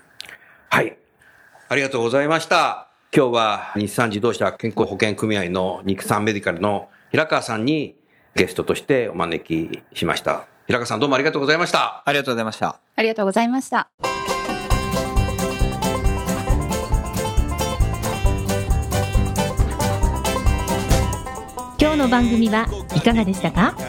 [0.70, 0.97] はい。
[1.68, 2.88] ありがとうございました。
[3.16, 7.95] 今日は日産自動車健康保険組合の日産メディカルの平川さんに
[8.36, 10.45] ゲストとしてお招きしました。
[10.68, 12.03] 平川さんどうもありがとうございました。
[12.05, 12.80] ありがとうございました。
[12.95, 13.89] ありがとうございました。
[21.82, 23.74] 今日の番組はいかがでしたか？
[23.78, 23.88] 楠